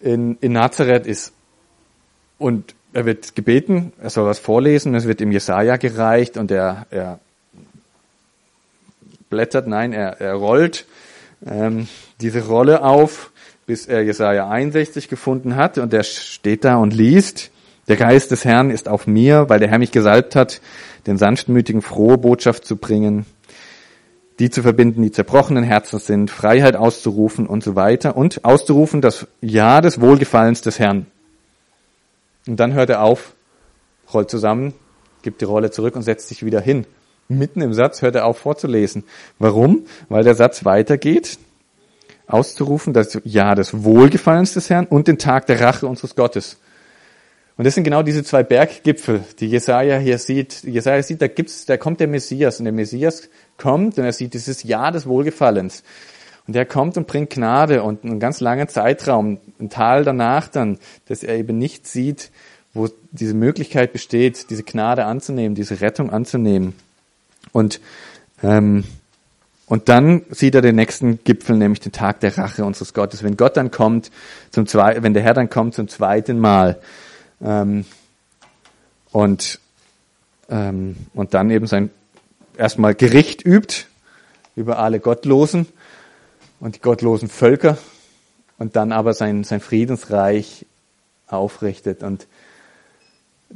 [0.01, 1.33] in, in Nazareth ist.
[2.39, 6.87] Und er wird gebeten, er soll was vorlesen, es wird ihm Jesaja gereicht und er,
[6.91, 7.21] er
[9.29, 10.87] blättert, nein, er, er rollt
[11.47, 11.89] ähm,
[12.21, 13.31] diese Rolle auf,
[13.67, 17.51] bis er Jesaja 61 gefunden hat und er steht da und liest.
[17.89, 20.61] Der Geist des Herrn ist auf mir, weil der Herr mich gesalbt hat,
[21.07, 23.25] den sanftmütigen frohe Botschaft zu bringen,
[24.39, 29.27] die zu verbinden, die zerbrochenen Herzen sind, Freiheit auszurufen und so weiter und auszurufen das
[29.41, 31.07] Ja des Wohlgefallens des Herrn.
[32.47, 33.35] Und dann hört er auf,
[34.13, 34.75] rollt zusammen,
[35.23, 36.87] gibt die Rolle zurück und setzt sich wieder hin.
[37.29, 39.05] Mitten im Satz hört er auf vorzulesen.
[39.39, 39.87] Warum?
[40.09, 41.39] Weil der Satz weitergeht,
[42.27, 46.59] auszurufen das Ja des Wohlgefallens des Herrn und den Tag der Rache unseres Gottes.
[47.59, 50.63] Und das sind genau diese zwei Berggipfel, die Jesaja hier sieht.
[50.63, 54.33] Jesaja sieht, da gibt's, da kommt der Messias und der Messias kommt und er sieht
[54.33, 55.83] dieses Jahr des Wohlgefallens.
[56.47, 60.79] Und er kommt und bringt Gnade und einen ganz langen Zeitraum, ein Tal danach dann,
[61.09, 62.31] dass er eben nicht sieht,
[62.75, 66.75] wo diese Möglichkeit besteht, diese Gnade anzunehmen, diese Rettung anzunehmen.
[67.51, 67.81] Und,
[68.41, 68.85] ähm,
[69.67, 73.25] und dann sieht er den nächsten Gipfel, nämlich den Tag der Rache unseres Gottes.
[73.25, 74.13] Wenn Gott dann kommt,
[74.53, 76.79] zum zwei, wenn der Herr dann kommt zum zweiten Mal,
[77.43, 77.85] ähm,
[79.13, 79.61] und,
[80.49, 81.91] ähm, und dann eben sein
[82.57, 83.87] erstmal Gericht übt
[84.57, 85.67] über alle Gottlosen
[86.61, 87.79] und die gottlosen Völker
[88.59, 90.67] und dann aber sein, sein Friedensreich
[91.29, 92.03] aufrichtet.
[92.03, 92.27] Und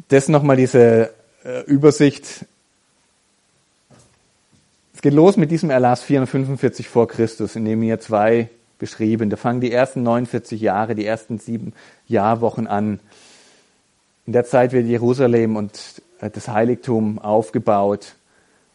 [0.09, 1.11] das nochmal diese
[1.45, 2.47] äh, Übersicht.
[4.95, 9.31] Es geht los mit diesem Erlass 445 vor Christus, in dem hier zwei beschrieben.
[9.31, 11.73] Da fangen die ersten 49 Jahre, die ersten sieben
[12.07, 13.01] Jahrwochen an.
[14.27, 18.15] In der Zeit wird Jerusalem und äh, das Heiligtum aufgebaut.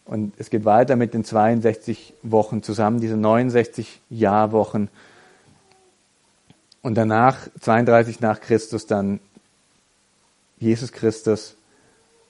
[0.06, 4.90] Und es geht weiter mit den 62 Wochen zusammen, diese 69 Jahrwochen.
[6.82, 9.20] Und danach, 32 nach Christus, dann
[10.60, 11.56] Jesus Christus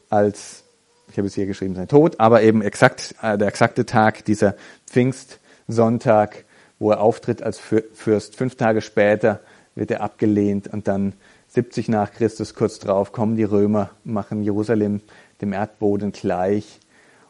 [0.10, 0.64] als,
[1.12, 4.56] ich habe es hier geschrieben, sein Tod, aber eben exakt, äh, der exakte Tag, dieser
[4.88, 6.46] Pfingstsonntag,
[6.80, 8.36] wo er auftritt als Fürst.
[8.36, 9.40] Fünf Tage später
[9.76, 11.14] wird er abgelehnt und dann
[11.50, 15.02] 70 nach Christus kurz drauf kommen die Römer, machen Jerusalem
[15.42, 16.80] dem Erdboden gleich.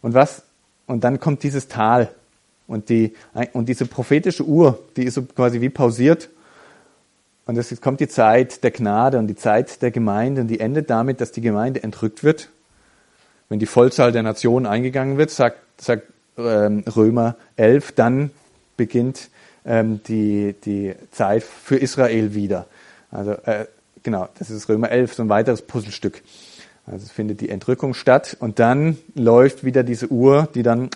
[0.02, 0.44] Und was?
[0.86, 2.10] Und dann kommt dieses Tal
[2.68, 3.14] und die,
[3.54, 6.30] und diese prophetische Uhr, die ist so quasi wie pausiert.
[7.46, 10.90] Und es kommt die Zeit der Gnade und die Zeit der Gemeinde und die endet
[10.90, 12.50] damit, dass die Gemeinde entrückt wird.
[13.48, 16.04] Wenn die Vollzahl der Nationen eingegangen wird, sagt, sagt
[16.38, 18.32] ähm, Römer 11, dann
[18.76, 19.30] beginnt
[19.66, 22.68] ähm, die, die Zeit für Israel wieder.
[23.12, 23.66] Also äh,
[24.08, 26.22] genau, das ist Römer 11, so ein weiteres Puzzlestück.
[26.86, 30.90] Also es findet die Entrückung statt und dann läuft wieder diese Uhr, die dann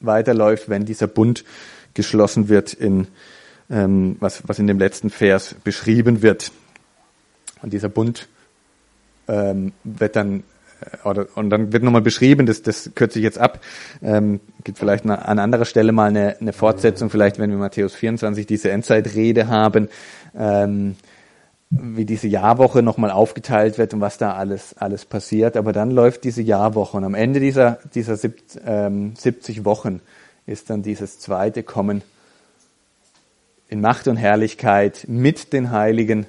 [0.00, 1.46] weiterläuft, wenn dieser Bund
[1.94, 3.06] geschlossen wird, in,
[3.70, 6.52] ähm, was, was in dem letzten Vers beschrieben wird.
[7.62, 8.28] Und dieser Bund
[9.26, 10.42] ähm, wird dann
[10.82, 13.60] äh, oder, und dann wird nochmal beschrieben, das, das kürze ich jetzt ab,
[14.02, 17.94] ähm, gibt vielleicht eine, an anderer Stelle mal eine, eine Fortsetzung, vielleicht wenn wir Matthäus
[17.94, 19.88] 24 diese Endzeitrede haben,
[20.38, 20.96] ähm,
[21.70, 25.56] wie diese Jahrwoche nochmal aufgeteilt wird und was da alles, alles passiert.
[25.56, 30.00] Aber dann läuft diese Jahrwoche und am Ende dieser, dieser 70, ähm, 70 Wochen
[30.46, 32.02] ist dann dieses zweite Kommen
[33.68, 36.26] in Macht und Herrlichkeit mit den Heiligen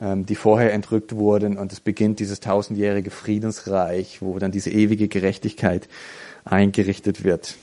[0.00, 1.58] ähm, die vorher entrückt wurden.
[1.58, 5.88] Und es beginnt dieses tausendjährige Friedensreich, wo dann diese ewige Gerechtigkeit
[6.44, 7.56] eingerichtet wird.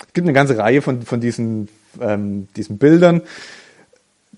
[0.00, 1.68] Es gibt eine ganze Reihe von, von diesen,
[2.00, 3.22] ähm, diesen Bildern.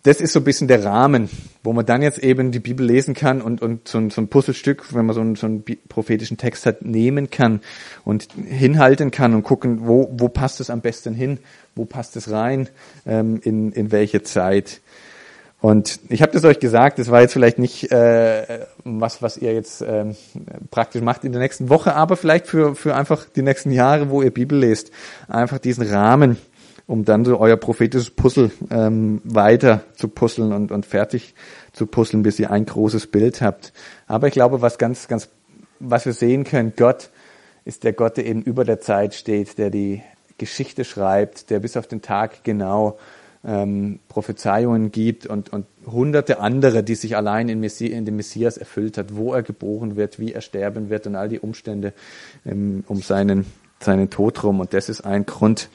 [0.02, 1.28] Das ist so ein bisschen der Rahmen,
[1.62, 4.28] wo man dann jetzt eben die Bibel lesen kann und, und so, ein, so ein
[4.28, 7.60] Puzzlestück, wenn man so einen, so einen prophetischen Text hat, nehmen kann
[8.04, 11.38] und hinhalten kann und gucken, wo, wo passt es am besten hin,
[11.74, 12.70] wo passt es rein,
[13.04, 14.80] ähm, in, in welche Zeit.
[15.60, 19.52] Und ich habe das euch gesagt, das war jetzt vielleicht nicht äh, was, was ihr
[19.52, 20.16] jetzt ähm,
[20.70, 24.22] praktisch macht in der nächsten Woche, aber vielleicht für, für einfach die nächsten Jahre, wo
[24.22, 24.90] ihr Bibel lest,
[25.28, 26.38] einfach diesen Rahmen,
[26.90, 31.36] um dann so euer prophetisches Puzzle ähm, weiter zu puzzeln und, und fertig
[31.72, 33.72] zu puzzeln, bis ihr ein großes Bild habt.
[34.08, 35.28] Aber ich glaube, was ganz, ganz,
[35.78, 37.10] was wir sehen können, Gott
[37.64, 40.02] ist der Gott, der eben über der Zeit steht, der die
[40.36, 42.98] Geschichte schreibt, der bis auf den Tag genau
[43.44, 48.56] ähm, Prophezeiungen gibt und, und hunderte andere, die sich allein in, Messi in dem Messias
[48.56, 51.92] erfüllt hat, wo er geboren wird, wie er sterben wird und all die Umstände
[52.44, 53.46] ähm, um seinen,
[53.78, 54.58] seinen Tod rum.
[54.58, 55.68] Und das ist ein Grund,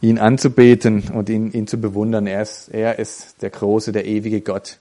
[0.00, 2.26] ihn anzubeten und ihn, ihn zu bewundern.
[2.26, 4.78] Er ist, er ist der große, der ewige Gott,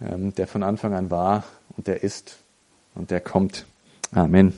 [0.00, 1.44] ähm, der von Anfang an war
[1.76, 2.38] und der ist
[2.94, 3.66] und der kommt.
[4.12, 4.52] Amen.